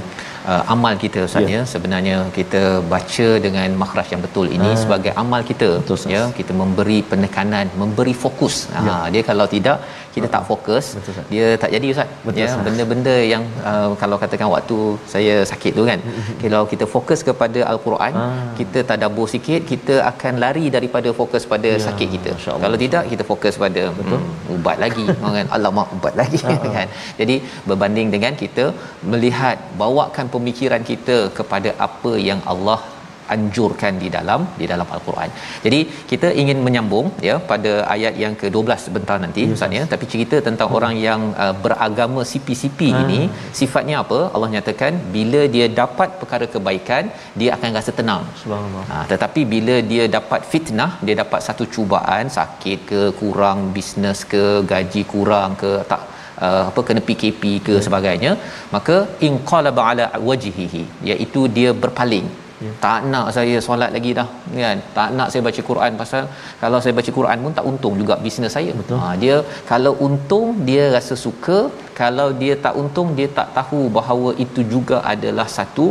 [0.50, 1.54] uh, amal kita Ustaz ya.
[1.56, 4.80] ya sebenarnya kita baca dengan makhraj yang betul ini ha.
[4.82, 8.84] sebagai amal kita betul, ya kita memberi penekanan memberi fokus ya.
[8.88, 9.78] ha dia kalau tidak
[10.14, 10.86] kita tak fokus.
[10.96, 12.08] Betul, dia tak jadi Ustaz.
[12.26, 14.78] Betul, ya benda-benda yang uh, kalau katakan waktu
[15.14, 16.00] saya sakit tu kan.
[16.42, 18.24] Kalau kita fokus kepada al-Quran ha.
[18.58, 21.82] kita tadabbur sikit kita akan lari daripada fokus pada ya.
[21.86, 22.30] sakit kita.
[22.64, 24.20] kalau tidak kita fokus pada betul.
[24.20, 25.04] hmm, ubat lagi.
[25.38, 26.40] Kan alamak ubat lagi.
[26.48, 26.54] Ha.
[26.76, 26.88] kan.
[27.20, 27.36] Jadi
[27.68, 28.64] berbanding dengan kita
[29.12, 32.78] melihat bawakan pemikiran kita kepada apa yang Allah
[33.34, 35.30] anjurkan di dalam di dalam al-Quran.
[35.64, 35.80] Jadi
[36.12, 39.54] kita ingin menyambung ya pada ayat yang ke-12 sebentar nanti yes.
[39.56, 40.78] ustaz ya tapi cerita tentang hmm.
[40.78, 43.00] orang yang uh, beragama CP-CP hmm.
[43.04, 43.20] ini
[43.60, 44.20] sifatnya apa?
[44.34, 47.04] Allah nyatakan bila dia dapat perkara kebaikan
[47.40, 48.22] dia akan rasa tenang.
[48.42, 48.84] Subhanallah.
[48.90, 54.44] Ha, tetapi bila dia dapat fitnah, dia dapat satu cubaan, sakit ke, kurang bisnes ke,
[54.72, 56.02] gaji kurang ke, tak
[56.46, 58.32] uh, apa kena PKP ke sebagainya
[58.74, 58.96] maka
[59.28, 62.28] inqalaba ala wajhihi iaitu dia berpaling
[62.64, 62.74] yeah.
[62.84, 64.28] tak nak saya solat lagi dah
[64.62, 66.22] kan tak nak saya baca Quran pasal
[66.62, 68.98] kalau saya baca Quran pun tak untung juga bisnes saya Betul.
[69.02, 69.36] Ha, dia
[69.72, 71.58] kalau untung dia rasa suka
[72.00, 75.88] kalau dia tak untung dia tak tahu bahawa itu juga adalah satu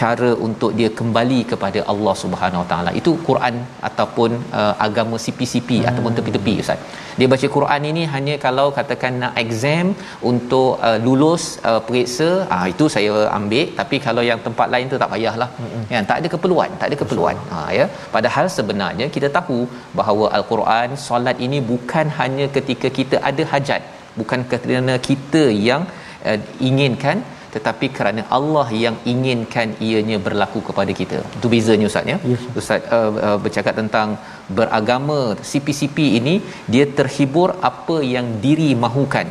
[0.00, 2.90] cara untuk dia kembali kepada Allah Subhanahu Wa Taala.
[3.00, 3.54] Itu Quran
[3.88, 4.30] ataupun
[4.60, 5.88] uh, agama CP-CP hmm.
[5.90, 6.80] ataupun tepi-tepi ustaz.
[7.18, 9.86] Dia baca Quran ini hanya kalau katakan nak exam
[10.30, 14.98] untuk uh, lulus uh, periksa, ah itu saya ambil tapi kalau yang tempat lain tu
[15.02, 15.50] tak payahlah.
[15.60, 15.84] Hmm.
[15.94, 17.38] Ya, tak ada keperluan, tak ada keperluan.
[17.52, 17.86] Ha ya.
[18.16, 19.60] Padahal sebenarnya kita tahu
[20.00, 23.84] bahawa al-Quran solat ini bukan hanya ketika kita ada hajat,
[24.18, 25.84] bukan kerana kita yang
[26.28, 26.38] uh,
[26.70, 27.18] inginkan
[27.54, 31.18] tetapi kerana Allah yang inginkan ianya berlaku kepada kita.
[31.38, 32.18] Itu bezanya ustaz ya.
[32.32, 32.44] Yes.
[32.60, 34.10] Ustaz uh, uh, bercakap tentang
[34.58, 36.34] beragama CP-CP ini
[36.74, 39.28] dia terhibur apa yang diri mahukan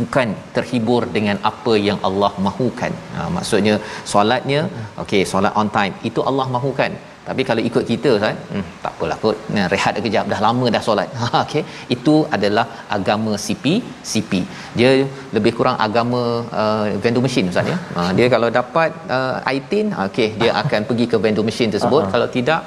[0.00, 2.92] bukan terhibur dengan apa yang Allah mahukan.
[3.16, 3.74] Ha, maksudnya
[4.12, 4.60] solatnya
[5.02, 6.92] okey solat on time itu Allah mahukan
[7.28, 9.36] tapi kalau ikut kita Ustaz hmm, tak apalah kot.
[9.56, 11.08] Nah, rehat kejap dah lama dah solat.
[11.22, 11.62] Ha, okey.
[11.94, 12.64] Itu adalah
[12.96, 13.64] agama CP
[14.10, 14.32] CP
[14.78, 14.90] dia
[15.36, 16.20] lebih kurang agama
[16.60, 17.76] uh, vending machine Ustaz ya.
[17.96, 22.02] Ha, dia kalau dapat uh, iTin okey dia akan pergi ke vending machine tersebut.
[22.02, 22.12] Uh-huh.
[22.16, 22.60] kalau tidak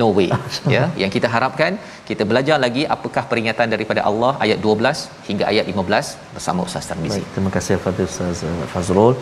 [0.00, 0.28] no way
[0.74, 0.82] ya.
[1.02, 1.72] Yang kita harapkan
[2.10, 7.14] kita belajar lagi apakah peringatan daripada Allah ayat 12 hingga ayat 15 bersama Ustaz Tarmizi.
[7.14, 9.14] Baik, terima kasih kepada Ustaz uh, Fazrul.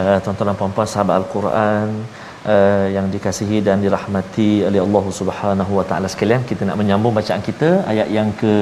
[0.00, 1.88] Uh, tuan-tuan dan puan-puan sahabat Al-Quran
[2.42, 7.42] Eh, yang dikasihi dan dirahmati oleh Allah Subhanahu Wa Taala sekalian kita nak menyambung bacaan
[7.48, 8.52] kita ayat yang ke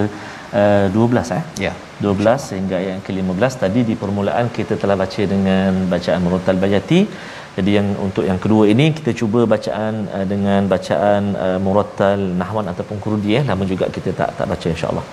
[0.53, 1.43] eh, uh, 12 eh?
[1.65, 1.73] Ya.
[1.73, 1.77] yeah.
[2.05, 6.61] 12 sehingga ayat yang ke 15 tadi di permulaan kita telah baca dengan bacaan murattal
[6.65, 7.01] bayati.
[7.57, 12.69] Jadi yang untuk yang kedua ini kita cuba bacaan uh, dengan bacaan uh, murattal nahwan
[12.75, 13.45] ataupun kurdi eh.
[13.49, 15.07] Lama juga kita tak tak baca insyaallah.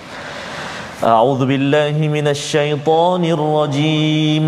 [1.14, 4.44] A'udzu billahi minasy syaithanir rajim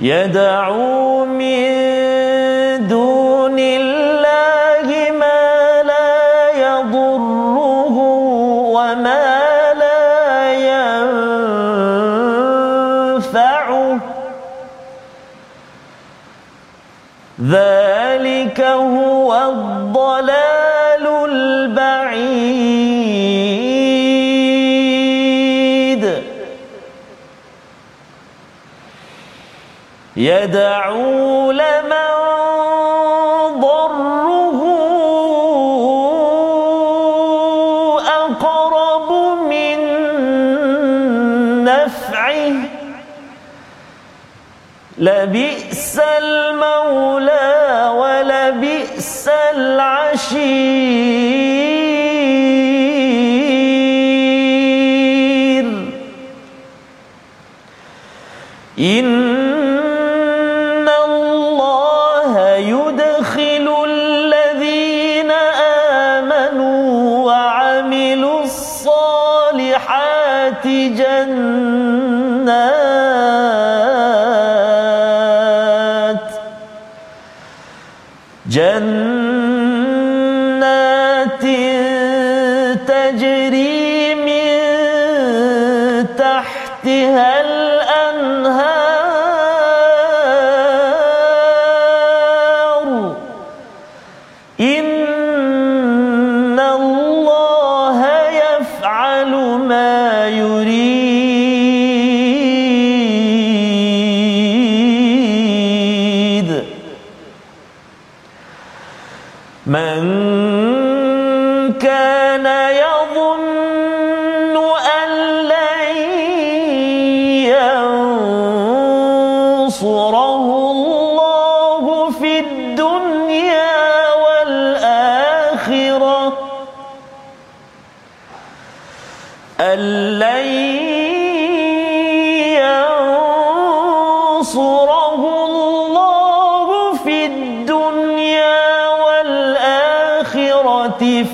[0.00, 2.05] يدعو من
[30.27, 32.11] يدعو لمن
[33.59, 34.59] ضره
[38.07, 39.09] أقرب
[39.49, 39.79] من
[41.63, 42.53] نفعه.
[44.97, 50.47] لبئس المولى ولبئس العشير.
[58.79, 59.26] إن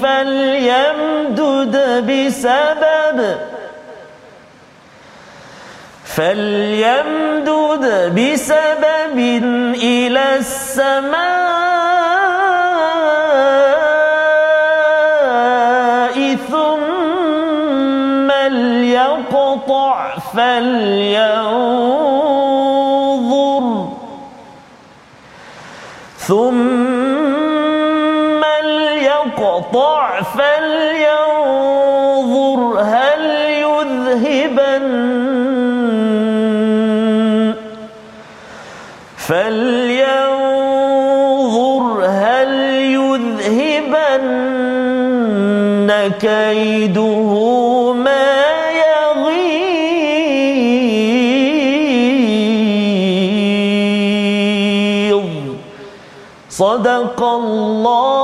[0.04, 1.76] فليمدد
[2.08, 3.20] بسبب
[6.06, 7.86] فليمدد
[8.16, 9.18] بسبب
[9.84, 11.16] إلى السماء
[16.52, 19.96] ثم ليقطع
[20.34, 21.94] فلينظر
[26.28, 26.73] ثم
[29.74, 31.62] ليقطع فلينظر
[32.82, 33.22] هل
[33.66, 34.86] يذهبن؟
[39.18, 40.24] فلينظر
[42.06, 42.54] هل
[42.94, 44.28] يذهبن
[46.22, 47.32] كيده
[47.94, 48.34] ما
[48.84, 49.44] يغيظ؟
[56.50, 58.23] صدق الله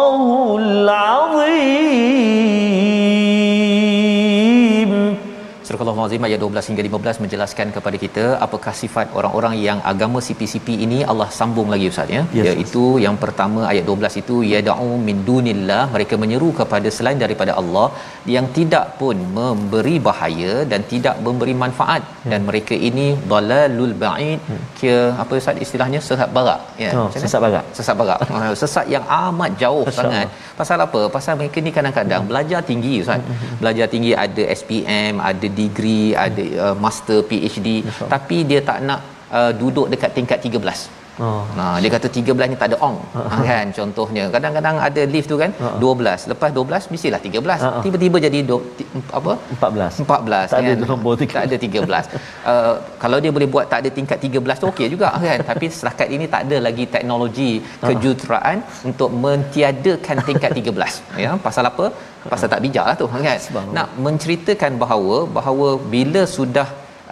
[6.09, 10.99] Al-Azim ayat 12 hingga 15 menjelaskan kepada kita apakah sifat orang-orang yang agama CP-CP ini
[11.11, 12.21] Allah sambung lagi Ustaz ya.
[12.37, 17.53] Yes, Iaitu yang pertama ayat 12 itu yad'u min dunillah mereka menyeru kepada selain daripada
[17.61, 17.87] Allah
[18.35, 22.31] yang tidak pun memberi bahaya dan tidak memberi manfaat Hmm.
[22.31, 24.39] dan mereka ini dalalul ba'id
[24.79, 26.89] kira apa Ustaz istilahnya sesat barak ya.
[26.97, 27.65] Oh, macam sesat barak.
[27.77, 28.19] Sesat barak.
[28.39, 30.27] Ah, sesat yang amat jauh Masya sangat.
[30.59, 31.01] Pasal apa?
[31.15, 32.29] Pasal mereka ni kadang-kadang Hmm.
[32.31, 33.21] belajar tinggi Ustaz.
[33.61, 37.67] Belajar tinggi ada SPM, ada degree, ada uh, master PhD,
[38.13, 38.99] tapi dia tak nak
[39.37, 40.98] uh, duduk dekat tingkat 13.
[41.25, 41.43] Oh.
[41.59, 42.97] Nah, dia kata 13 ni tak ada ong.
[43.15, 44.23] Ha, kan contohnya.
[44.35, 45.69] Kadang-kadang ada lift tu kan Ha.
[45.83, 46.31] 12.
[46.31, 47.59] Lepas 12 mestilah 13.
[47.65, 47.69] Ha.
[47.85, 48.83] Tiba-tiba jadi do, ti,
[49.19, 49.33] apa?
[49.59, 50.87] 14 14 Tak ada kan?
[50.91, 51.35] nombor tiga.
[51.37, 52.07] tak ada 13
[52.51, 56.07] uh, kalau dia boleh buat tak ada tingkat 13 tu okey juga kan tapi setakat
[56.15, 57.51] ini tak ada lagi teknologi
[57.87, 58.57] kejuruteraan
[58.89, 61.85] untuk mentiadakan tingkat 13 ya pasal apa
[62.31, 63.75] pasal tak bijak lah tu kan Subhanallah.
[63.77, 66.67] nak menceritakan bahawa bahawa bila sudah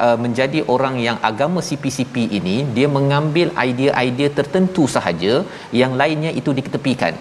[0.06, 5.34] uh, menjadi orang yang agama CPCP ini dia mengambil idea-idea tertentu sahaja
[5.82, 7.14] yang lainnya itu diketepikan.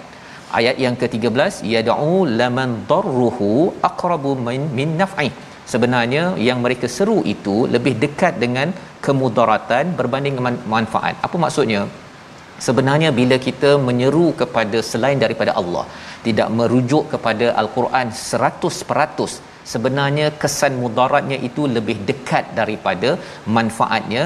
[0.58, 3.52] Ayat yang ke-13 yad'u laman darruhu
[3.90, 5.28] aqrabu min, min naf'i.
[5.72, 8.68] Sebenarnya yang mereka seru itu lebih dekat dengan
[9.06, 11.14] kemudaratan berbanding man- manfaat.
[11.26, 11.82] Apa maksudnya?
[12.66, 15.84] Sebenarnya bila kita menyeru kepada selain daripada Allah
[16.26, 23.10] tidak merujuk kepada al-Quran 100% sebenarnya kesan mudaratnya itu lebih dekat daripada
[23.56, 24.24] manfaatnya.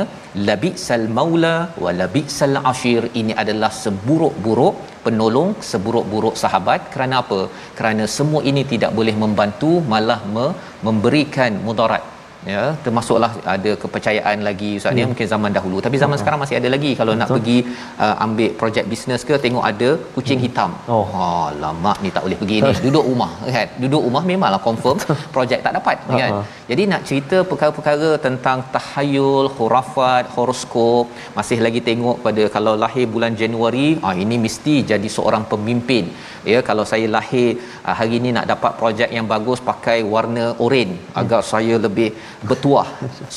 [0.49, 3.03] Labisal maula wa labisal ashir.
[3.20, 4.76] Ini adalah seburuk-buruk
[5.07, 6.80] penolong seburuk-buruk sahabat.
[6.95, 7.41] Kerana apa?
[7.80, 10.55] Kerana semua ini tidak boleh membantu malah me-
[10.88, 12.05] memberikan mudarat
[12.53, 15.78] ya termasuklah ada kepercayaan lagi ustaz ni mungkin zaman dahulu.
[15.86, 16.93] Tapi zaman sekarang masih ada lagi.
[17.01, 17.59] Kalau nak pergi
[18.05, 20.72] uh, ambil projek bisnes ke tengok ada kucing hitam.
[20.95, 21.05] Oh.
[21.14, 21.26] ha
[21.64, 22.72] lama ni tak boleh pergi ni.
[22.86, 23.68] Duduk rumah kan?
[23.82, 24.99] Duduk rumah memanglah confirm
[25.36, 26.32] projek tak dapat kan?
[26.32, 26.43] Ha-ha.
[26.70, 31.07] jadi nak cerita perkara-perkara tentang tahayul khurafat horoskop
[31.38, 36.07] masih lagi tengok pada kalau lahir bulan Januari ah ini mesti jadi seorang pemimpin.
[36.53, 37.49] Ya kalau saya lahir
[37.88, 42.09] ah, hari ni nak dapat projek yang bagus pakai warna oranye agar saya lebih
[42.49, 42.88] bertuah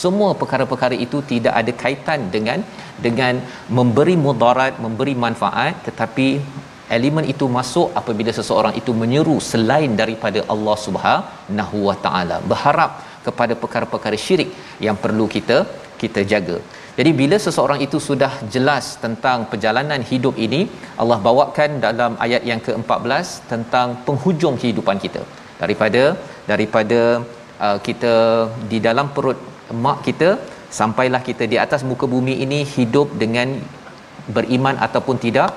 [0.04, 2.60] semua perkara-perkara itu tidak ada kaitan dengan
[3.06, 3.42] dengan
[3.78, 6.28] memberi mudarat memberi manfaat tetapi
[6.98, 12.92] elemen itu masuk apabila seseorang itu menyeru selain daripada Allah Subhanahu Wa Taala berharap
[13.28, 14.50] kepada perkara-perkara syirik
[14.88, 15.58] yang perlu kita
[16.04, 16.58] kita jaga.
[16.98, 20.62] Jadi bila seseorang itu sudah jelas tentang perjalanan hidup ini,
[21.02, 25.24] Allah bawakan dalam ayat yang ke-14 tentang penghujung kehidupan kita.
[25.62, 26.04] Daripada
[26.52, 27.00] daripada
[27.66, 28.14] uh, kita
[28.72, 29.40] di dalam perut
[29.86, 30.30] mak kita
[30.80, 33.50] sampailah kita di atas muka bumi ini hidup dengan
[34.36, 35.52] beriman ataupun tidak.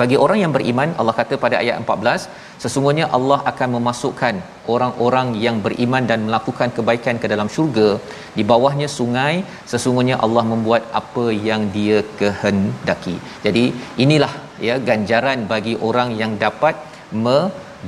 [0.00, 2.26] Bagi orang yang beriman Allah kata pada ayat 14
[2.62, 4.34] sesungguhnya Allah akan memasukkan
[4.72, 7.88] orang-orang yang beriman dan melakukan kebaikan ke dalam syurga.
[8.36, 9.34] Di bawahnya sungai
[9.72, 13.16] sesungguhnya Allah membuat apa yang dia kehendaki.
[13.46, 13.64] Jadi
[14.04, 14.32] inilah
[14.68, 16.76] ya ganjaran bagi orang yang dapat
[17.24, 17.38] me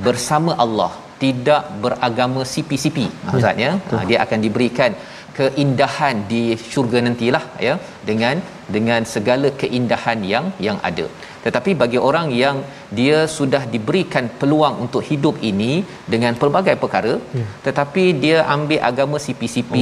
[0.05, 0.91] bersama Allah
[1.23, 4.93] tidak beragama CP-CP maksudnya ha, dia akan diberikan
[5.37, 7.75] keindahan di syurga nantilah ya
[8.09, 8.35] dengan
[8.75, 11.05] dengan segala keindahan yang yang ada.
[11.45, 12.57] Tetapi bagi orang yang
[12.99, 15.71] dia sudah diberikan peluang untuk hidup ini
[16.13, 17.45] dengan pelbagai perkara Ya.
[17.67, 19.73] tetapi dia ambil agama CP-CP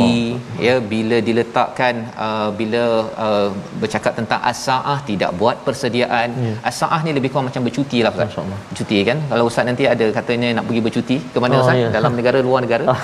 [0.68, 1.94] ya bila diletakkan
[2.26, 2.84] uh, bila
[3.26, 3.48] uh,
[3.82, 6.54] bercakap tentang as-saah tidak buat persediaan Ya.
[6.72, 8.38] as-saah ni lebih kurang macam bercuti lah Ustaz
[8.80, 11.90] cuti kan kalau ustaz nanti ada katanya nak pergi bercuti ke mana Oh, ustaz ya.
[11.98, 13.00] dalam negara luar negara Ah.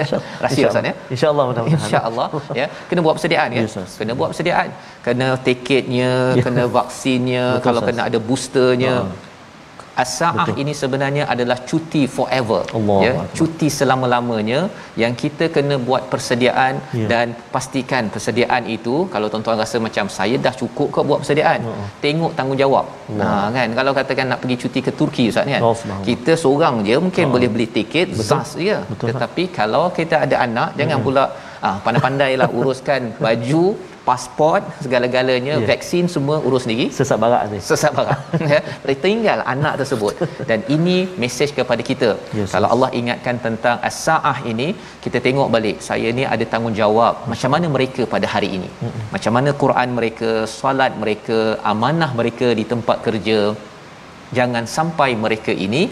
[0.44, 1.44] Rahsia Ustaz ya InsyaAllah.
[1.74, 2.26] InsyaAllah
[2.60, 4.68] ya kena buat persediaan ya Ya, kena buat persediaan
[5.06, 6.42] kena tiketnya Ya.
[6.46, 7.88] kena vaksinnya Betul, kalau Ustaz.
[7.96, 9.24] kena ada boosternya Ha.
[10.02, 13.26] As-saah ini sebenarnya adalah cuti forever Allah ya Akbar.
[13.38, 14.60] cuti selama-lamanya
[15.02, 17.06] yang kita kena buat persediaan Ya.
[17.12, 21.72] dan pastikan persediaan itu kalau tuan-tuan rasa macam saya dah cukup kok buat persediaan Ha.
[22.04, 22.86] tengok tanggungjawab
[23.20, 26.04] nah kan kalau katakan nak pergi cuti ke Turki ustaz kan subhanallah.
[26.08, 27.32] kita seorang je mungkin Ha.
[27.34, 31.24] boleh beli tiket sas je Betul, tetapi kalau kita ada anak jangan pula
[31.66, 33.64] ah pandai-pandailah uruskan baju
[34.08, 35.66] pasport segala-galanya Ya.
[35.70, 36.86] vaksin semua urus sendiri.
[36.98, 37.58] Sesat barak ni.
[37.70, 38.20] sesat barang
[38.52, 38.60] ya
[39.06, 40.14] tinggal anak tersebut.
[40.50, 42.10] Dan ini mesej kepada kita.
[42.38, 42.68] Yes, kalau.
[42.74, 44.68] Allah ingatkan tentang as-saah ini
[45.04, 48.70] kita tengok balik saya ni ada tanggungjawab macam mana mereka pada hari ini.
[49.14, 51.38] Macam mana Quran mereka solat mereka
[51.72, 53.40] amanah mereka di tempat kerja.
[54.38, 55.82] Jangan sampai mereka ini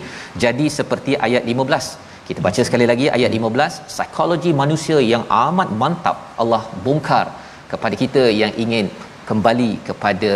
[0.44, 1.90] jadi seperti ayat 15
[2.28, 7.26] kita baca sekali lagi ayat 15 psikologi manusia yang amat mantap Allah bongkar
[7.74, 8.86] kepada kita yang ingin
[9.30, 10.32] kembali kepada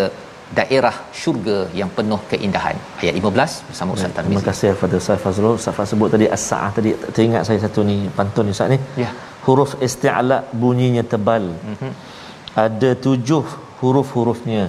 [0.58, 5.54] daerah syurga yang penuh keindahan ayat 15 bersama Ustaz Terima Tarmizi kasih kepada Ustaz Fazrul.
[5.60, 8.78] Ustaz Fazrul sebut tadi as-sa'ah tadi teringat saya satu ni pantun ni Ustaz ni.
[9.04, 9.10] Ya.
[9.46, 11.44] Huruf isti'la bunyinya tebal.
[11.72, 11.90] Mhm.
[12.66, 13.44] Ada tujuh
[13.80, 14.62] huruf-hurufnya.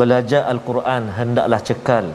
[0.00, 2.06] Belajar Al-Quran hendaklah cekal.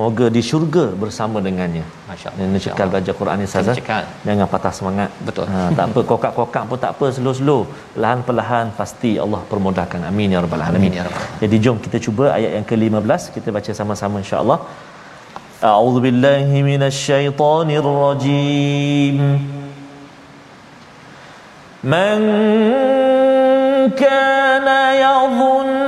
[0.00, 1.84] Moga di syurga bersama dengannya.
[2.08, 2.46] Masya-Allah.
[2.50, 3.66] Ini cekal belajar Quran ni Ustaz.
[3.88, 4.04] Kena eh?
[4.26, 5.10] Jangan patah semangat.
[5.28, 5.44] Betul.
[5.52, 7.60] Ha, tak apa kokak-kokak pun tak apa slow-slow.
[7.94, 10.00] Perlahan-perlahan pasti Allah permudahkan.
[10.10, 10.80] Amin ya rabbal alamin.
[10.80, 11.26] Amin ya rabbal.
[11.42, 14.58] Jadi jom kita cuba ayat yang ke-15 kita baca sama-sama insya-Allah.
[15.72, 19.18] A'udzu billahi minasyaitonir rajim.
[21.92, 22.22] Man
[24.00, 25.79] kana yadhunnu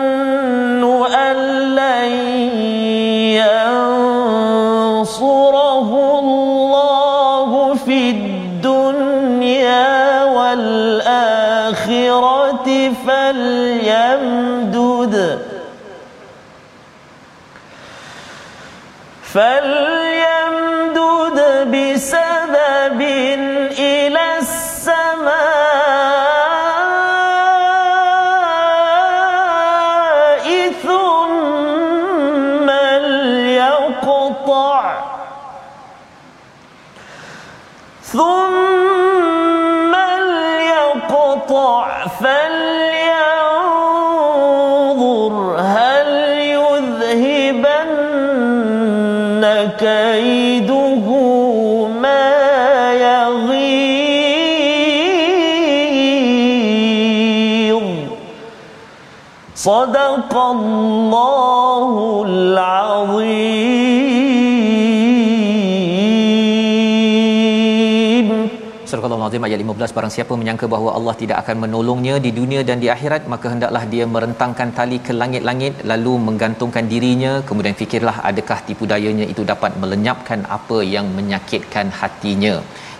[19.35, 20.99] فليمدد
[21.73, 22.42] بسبب
[49.72, 51.08] يذهبن كيده
[52.02, 53.58] ما يغيظ
[59.56, 63.71] صدق الله العظيم
[69.33, 72.89] Al-Azim ayat 15 barang siapa menyangka bahawa Allah tidak akan menolongnya di dunia dan di
[72.95, 77.33] akhirat maka hendaklah dia merentangkan tali ke langit-langit lalu menggantungkan dirinya.
[77.49, 82.55] Kemudian fikirlah adakah tipu dayanya itu dapat melenyapkan apa yang menyakitkan hatinya?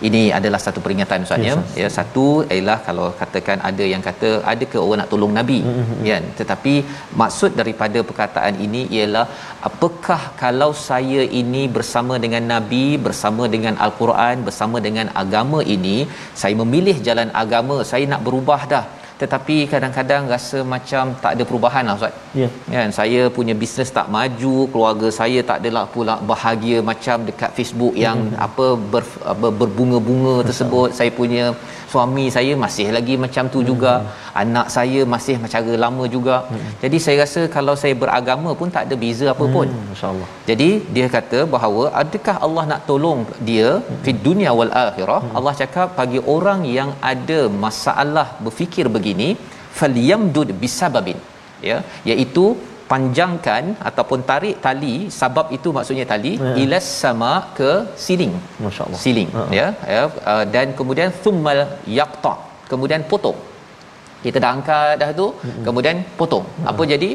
[0.07, 1.55] Ini adalah satu peringatan ustaz ya.
[1.81, 2.25] Ya satu
[2.55, 5.59] ialah kalau katakan ada yang kata adakah orang nak tolong nabi?
[5.67, 6.01] Mm-hmm.
[6.09, 6.73] kan tetapi
[7.21, 9.25] maksud daripada perkataan ini ialah
[9.69, 15.97] apakah kalau saya ini bersama dengan nabi bersama dengan al-Quran bersama dengan agama ini
[16.31, 18.85] saya memilih jalan agama saya nak berubah dah
[19.23, 22.13] tetapi kadang-kadang rasa macam tak ada perubahan lah Ustaz.
[22.41, 22.47] Ya.
[22.73, 27.95] Kan saya punya bisnes tak maju, keluarga saya tak adalah pula bahagia macam dekat Facebook
[28.05, 28.41] yang hmm.
[28.47, 29.03] apa ber,
[29.33, 30.89] apa berbunga-bunga tersebut.
[30.99, 31.45] Saya punya
[31.93, 33.69] suami saya masih lagi macam tu hmm.
[33.71, 33.93] juga.
[34.41, 36.35] Anak saya masih macam lama juga.
[36.51, 36.69] Hmm.
[36.83, 39.67] Jadi saya rasa kalau saya beragama pun tak ada beza apa pun.
[39.73, 40.29] Hmm, Masya-Allah.
[40.49, 43.69] Jadi dia kata bahawa adakah Allah nak tolong dia
[44.05, 45.21] di dunia wal akhirah?
[45.37, 49.29] Allah cakap bagi orang yang ada masalah berfikir begini
[49.79, 51.19] falyamdud bisababin.
[51.69, 51.77] Ya
[52.11, 52.45] iaitu
[52.91, 56.53] panjangkan ataupun tarik tali sabab itu maksudnya tali Ya.
[56.63, 57.71] ilas sama ke
[58.05, 58.33] siling.
[58.65, 58.99] Masya-Allah.
[59.03, 59.43] siling Ha.
[59.59, 61.61] ya ya uh, dan kemudian thummal
[61.99, 62.33] yaqta
[62.71, 63.39] kemudian potong.
[64.25, 65.63] Kita dah angkat dah tu mm-hmm.
[65.67, 66.45] kemudian potong.
[66.71, 67.11] Apa jadi?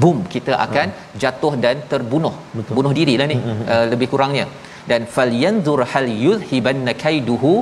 [0.00, 0.88] Boom kita akan
[1.22, 2.34] jatuh dan terbunuh.
[2.56, 2.74] Betul.
[2.78, 3.36] bunuh dirilah ni
[3.72, 4.46] uh, lebih kurangnya.
[4.90, 7.52] Dan falyanzur hal yuzhibanna kaiduhu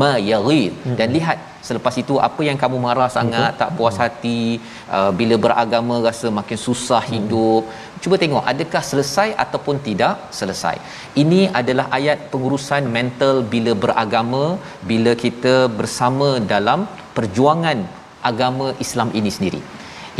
[0.00, 4.40] ma yaghid dan lihat selepas itu apa yang kamu marah sangat tak puas hati
[4.96, 7.64] uh, bila beragama rasa makin susah hidup
[8.02, 10.76] cuba tengok adakah selesai ataupun tidak selesai.
[11.22, 14.44] Ini adalah ayat pengurusan mental bila beragama
[14.90, 16.82] bila kita bersama dalam
[17.18, 17.78] perjuangan
[18.30, 19.62] agama Islam ini sendiri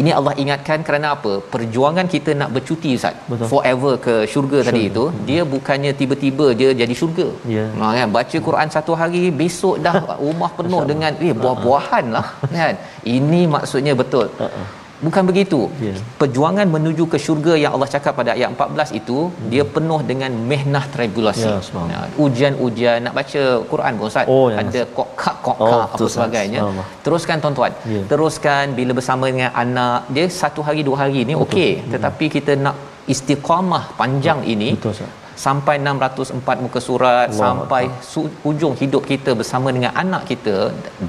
[0.01, 1.33] ini Allah ingatkan kerana apa?
[1.55, 3.17] Perjuangan kita nak bercuti ustaz.
[3.31, 3.47] Betul.
[3.53, 7.29] forever ke syurga tadi itu dia bukannya tiba-tiba dia jadi syurga.
[7.55, 7.65] Ya.
[7.81, 8.09] ha, kan?
[8.17, 9.95] Baca Quran satu hari besok dah
[10.27, 12.27] rumah penuh dengan eh buah-buahan lah.
[12.63, 12.77] Kan?
[13.17, 14.27] Ini maksudnya betul.
[14.47, 14.67] Uh-uh.
[15.07, 15.61] Bukan begitu.
[15.87, 15.95] Ya.
[16.21, 19.19] perjuangan menuju ke syurga yang Allah cakap pada ayat 14 itu
[19.53, 21.49] dia penuh dengan mehnah tribulasi.
[21.69, 22.09] Subhanallah.
[22.13, 23.43] Ya, ujian-ujian nak baca
[23.73, 24.27] Quran pun ustaz?
[24.37, 26.87] Oh, ya, ada kokak Oh, kokak apa betul, sebagainya Subhanallah.
[27.05, 27.73] teruskan tuan-tuan.
[27.95, 28.03] Ya.
[28.13, 31.73] teruskan bila bersama dengan anak dia satu hari dua hari ni okey.
[31.95, 32.77] Tetapi kita nak
[33.15, 35.11] istiqamah panjang ini Betul, Ustaz.
[35.45, 40.57] Sampai 604 muka surat Allah sampai su- hujung hidup kita bersama dengan anak kita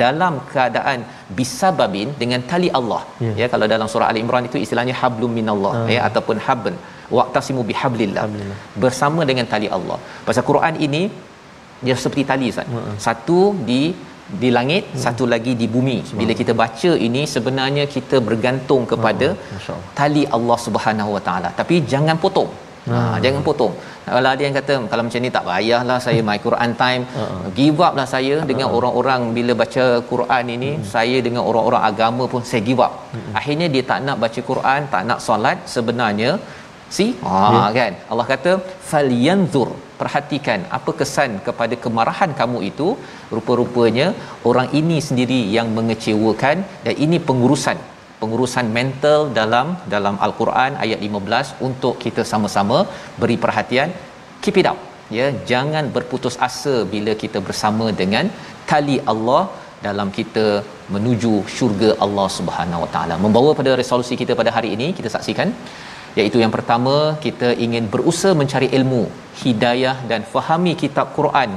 [0.04, 1.00] dalam keadaan
[1.40, 3.34] bisababin dengan tali Allah Ya.
[3.42, 5.86] ya kalau dalam surah Ali Imran itu istilahnya hablum minallah Ah.
[5.96, 6.76] ya ataupun habn
[7.18, 8.58] waqtasimu bihablillah Hablillah.
[8.86, 11.04] bersama dengan tali Allah pasal Quran ini
[11.86, 12.82] dia seperti tali Ustaz Ha.
[13.08, 13.82] satu di
[14.42, 15.00] di langit Hmm.
[15.06, 19.90] satu lagi di bumi bila kita baca ini sebenarnya kita bergantung kepada Masya-Allah.
[20.00, 22.52] tali Allah Subhanahu Wa Taala tapi jangan potong
[22.92, 23.74] Ha, jangan potong.
[24.06, 27.04] Kalau ada yang kata kalau macam ni tak payahlah saya my Quran time.
[27.18, 27.24] Ha,
[27.60, 32.44] Give up lah saya dengan orang-orang bila baca Quran ini, saya dengan orang-orang agama pun
[32.52, 32.94] saya give up.
[33.40, 36.32] Akhirnya dia tak nak baca Quran, tak nak solat sebenarnya
[36.96, 37.12] See?
[37.26, 37.94] Ha kan.
[38.12, 38.52] Allah kata
[38.90, 39.70] falyanzur
[40.00, 42.88] perhatikan apa kesan kepada kemarahan kamu itu
[43.36, 44.08] rupa-rupanya
[44.50, 47.78] orang ini sendiri yang mengecewakan dan ini pengurusan
[48.24, 52.80] pengurusan mental dalam dalam al-Quran ayat 15 untuk kita sama-sama
[53.24, 53.92] beri perhatian.
[54.44, 54.80] Keep it up.
[55.18, 58.28] Ya jangan berputus asa bila kita bersama dengan
[58.70, 59.44] tali Allah
[59.88, 60.46] dalam kita
[60.96, 63.16] menuju syurga Allah Subhanahu Wa Taala.
[63.26, 65.52] Membawa pada resolusi kita pada hari ini kita saksikan
[66.20, 66.96] iaitu yang pertama
[67.26, 69.04] kita ingin berusaha mencari ilmu
[69.44, 71.52] hidayah dan fahami kitab Quran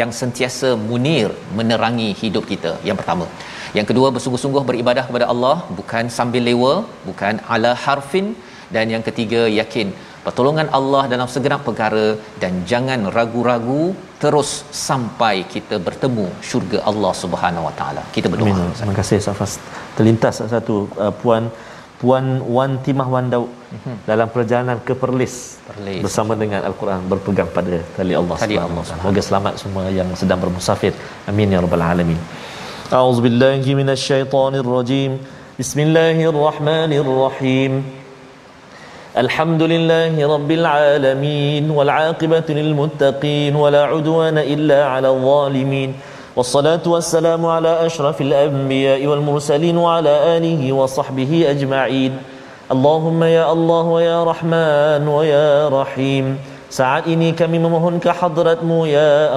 [0.00, 1.28] yang sentiasa munir
[1.58, 2.72] menerangi hidup kita.
[2.88, 3.26] Yang pertama
[3.78, 6.72] yang kedua bersungguh-sungguh beribadah kepada Allah bukan sambil lewa
[7.08, 8.26] bukan ala harfin
[8.74, 9.88] dan yang ketiga yakin
[10.26, 12.06] pertolongan Allah dalam segenap perkara
[12.42, 13.84] dan jangan ragu-ragu
[14.22, 14.50] terus
[14.88, 18.76] sampai kita bertemu syurga Allah Subhanahu Wa Taala kita berdoa Amin.
[18.80, 19.54] Terima kasih Safas.
[19.98, 21.44] Terlintas satu uh, puan
[22.02, 23.50] Puan Wan Timah Wan Daud
[24.10, 25.34] dalam perjalanan ke Perlis,
[25.66, 26.00] Perlis.
[26.04, 29.02] bersama dengan Al-Quran berpegang pada tali Allah Subhanahu Wa Taala.
[29.06, 30.92] Moga selamat semua yang sedang bermusafir.
[31.30, 32.18] Amin ya rabbal alamin.
[32.92, 35.16] A'udzu billahi minasyaitonir rajim.
[35.56, 37.88] Bismillahirrahmanirrahim.
[39.16, 45.94] الحمد لله رب العالمين والعاقبة للمتقين ولا عدوان إلا على الظالمين
[46.36, 52.12] والصلاة والسلام على أشرف الأنبياء والمرسلين وعلى آله وصحبه أجمعين
[52.72, 56.36] اللهم يا الله ويا رحمن ويا رحيم
[56.72, 59.28] Saat ini kami memohon ke hadratmu ya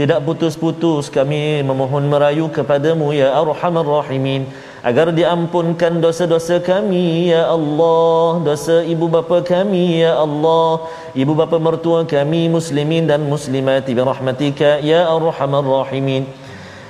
[0.00, 4.48] Tidak putus-putus kami memohon merayu kepadamu ya Arhamar Rahimin.
[4.80, 8.40] Agar diampunkan dosa-dosa kami ya Allah.
[8.40, 10.88] Dosa ibu bapa kami ya Allah.
[11.12, 16.24] Ibu bapa mertua kami muslimin dan muslimat Birahmatika ya Arhamar Rahimin.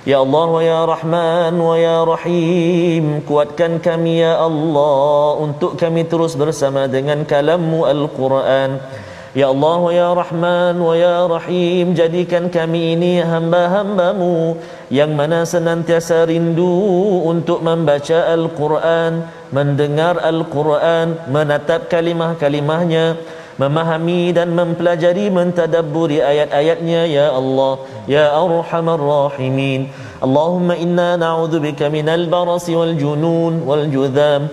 [0.06, 3.26] Ya Allah wa ya Rahman wa ya Rahim.
[3.26, 8.78] Kuatkan kami ya Allah Untuk kami terus bersama dengan kalammu Al-Quran
[9.30, 14.58] Ya Allah ya Rahman ya Rahim Jadikan kami ini hamba-hambamu
[14.90, 23.22] Yang mana senantiasa rindu untuk membaca Al-Quran Mendengar Al-Quran Menatap kalimah-kalimahnya
[23.54, 30.10] Memahami dan mempelajari mentadabburi ayat-ayatnya Ya Allah Ya Arhamar Rahimin.
[30.20, 34.52] Allahumma inna na'udhu bika minal barasi wal junun wal judham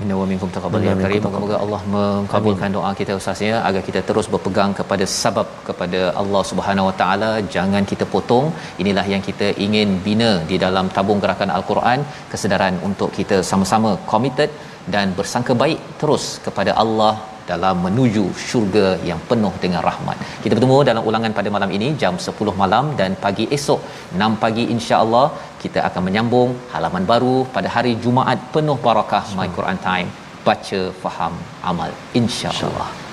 [0.00, 1.22] Minna wa minkum taqabbal ya karim.
[1.26, 6.42] Moga-moga Allah mengabulkan doa kita Ustaz ya agar kita terus berpegang kepada sabab kepada Allah
[6.50, 7.30] Subhanahu Wa Taala.
[7.54, 8.46] Jangan kita potong.
[8.82, 14.52] Inilah yang kita ingin bina di dalam tabung gerakan Al-Quran, kesedaran untuk kita sama-sama committed
[14.94, 17.12] dan bersangka baik terus kepada Allah
[17.50, 20.16] dalam menuju syurga yang penuh dengan rahmat.
[20.42, 23.80] Kita bertemu dalam ulangan pada malam ini jam 10 malam dan pagi esok
[24.26, 25.26] 6 pagi insya-Allah
[25.62, 30.08] kita akan menyambung halaman baru pada hari Jumaat penuh barakah My Quran Time.
[30.46, 31.34] Baca, faham,
[31.70, 31.90] amal
[32.20, 32.88] insya-Allah.
[32.88, 33.07] Insya